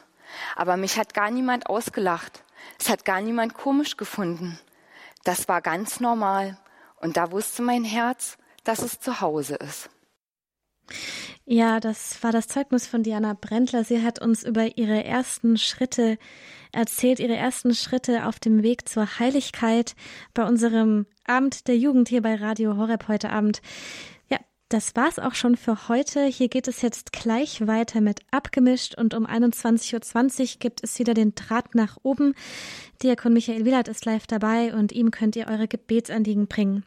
[0.57, 2.43] Aber mich hat gar niemand ausgelacht.
[2.79, 4.59] Es hat gar niemand komisch gefunden.
[5.25, 6.59] Das war ganz normal.
[6.97, 9.91] Und da wusste mein Herz, dass es zu Hause ist.
[11.45, 13.83] Ja, das war das Zeugnis von Diana Brendler.
[13.83, 16.17] Sie hat uns über ihre ersten Schritte
[16.71, 19.97] erzählt, ihre ersten Schritte auf dem Weg zur Heiligkeit
[20.35, 23.61] bei unserem Abend der Jugend hier bei Radio Horeb heute Abend.
[24.31, 24.39] Ja,
[24.69, 26.27] das war's auch schon für heute.
[26.27, 31.13] Hier geht es jetzt gleich weiter mit Abgemischt und um 21.20 Uhr gibt es wieder
[31.13, 32.35] den Draht nach oben.
[33.03, 36.85] Diakon Michael Willert ist live dabei und ihm könnt ihr eure Gebetsanliegen bringen.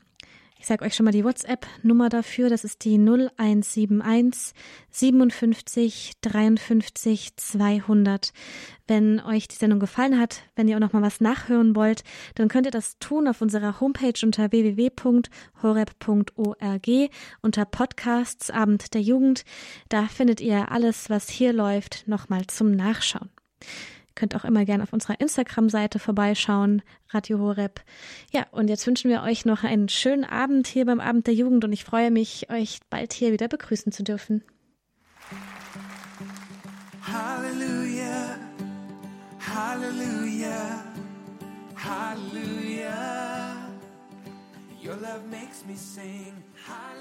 [0.57, 2.49] Ich sage euch schon mal die WhatsApp-Nummer dafür.
[2.49, 4.53] Das ist die 0171
[4.89, 8.31] 57 53 200.
[8.87, 12.03] Wenn euch die Sendung gefallen hat, wenn ihr auch noch mal was nachhören wollt,
[12.35, 15.29] dann könnt ihr das tun auf unserer Homepage unter www.horeb.org
[17.41, 19.43] unter Podcasts Abend der Jugend.
[19.89, 23.29] Da findet ihr alles, was hier läuft, nochmal zum Nachschauen.
[24.15, 27.81] Könnt auch immer gerne auf unserer Instagram-Seite vorbeischauen, Radio Horeb.
[28.31, 31.65] Ja, und jetzt wünschen wir euch noch einen schönen Abend hier beim Abend der Jugend
[31.65, 34.43] und ich freue mich, euch bald hier wieder begrüßen zu dürfen.
[37.01, 38.37] Halleluja,
[39.53, 40.83] Halleluja,
[41.75, 43.55] Halleluja.
[44.81, 46.33] Your love makes me sing
[46.67, 46.94] Halleluja.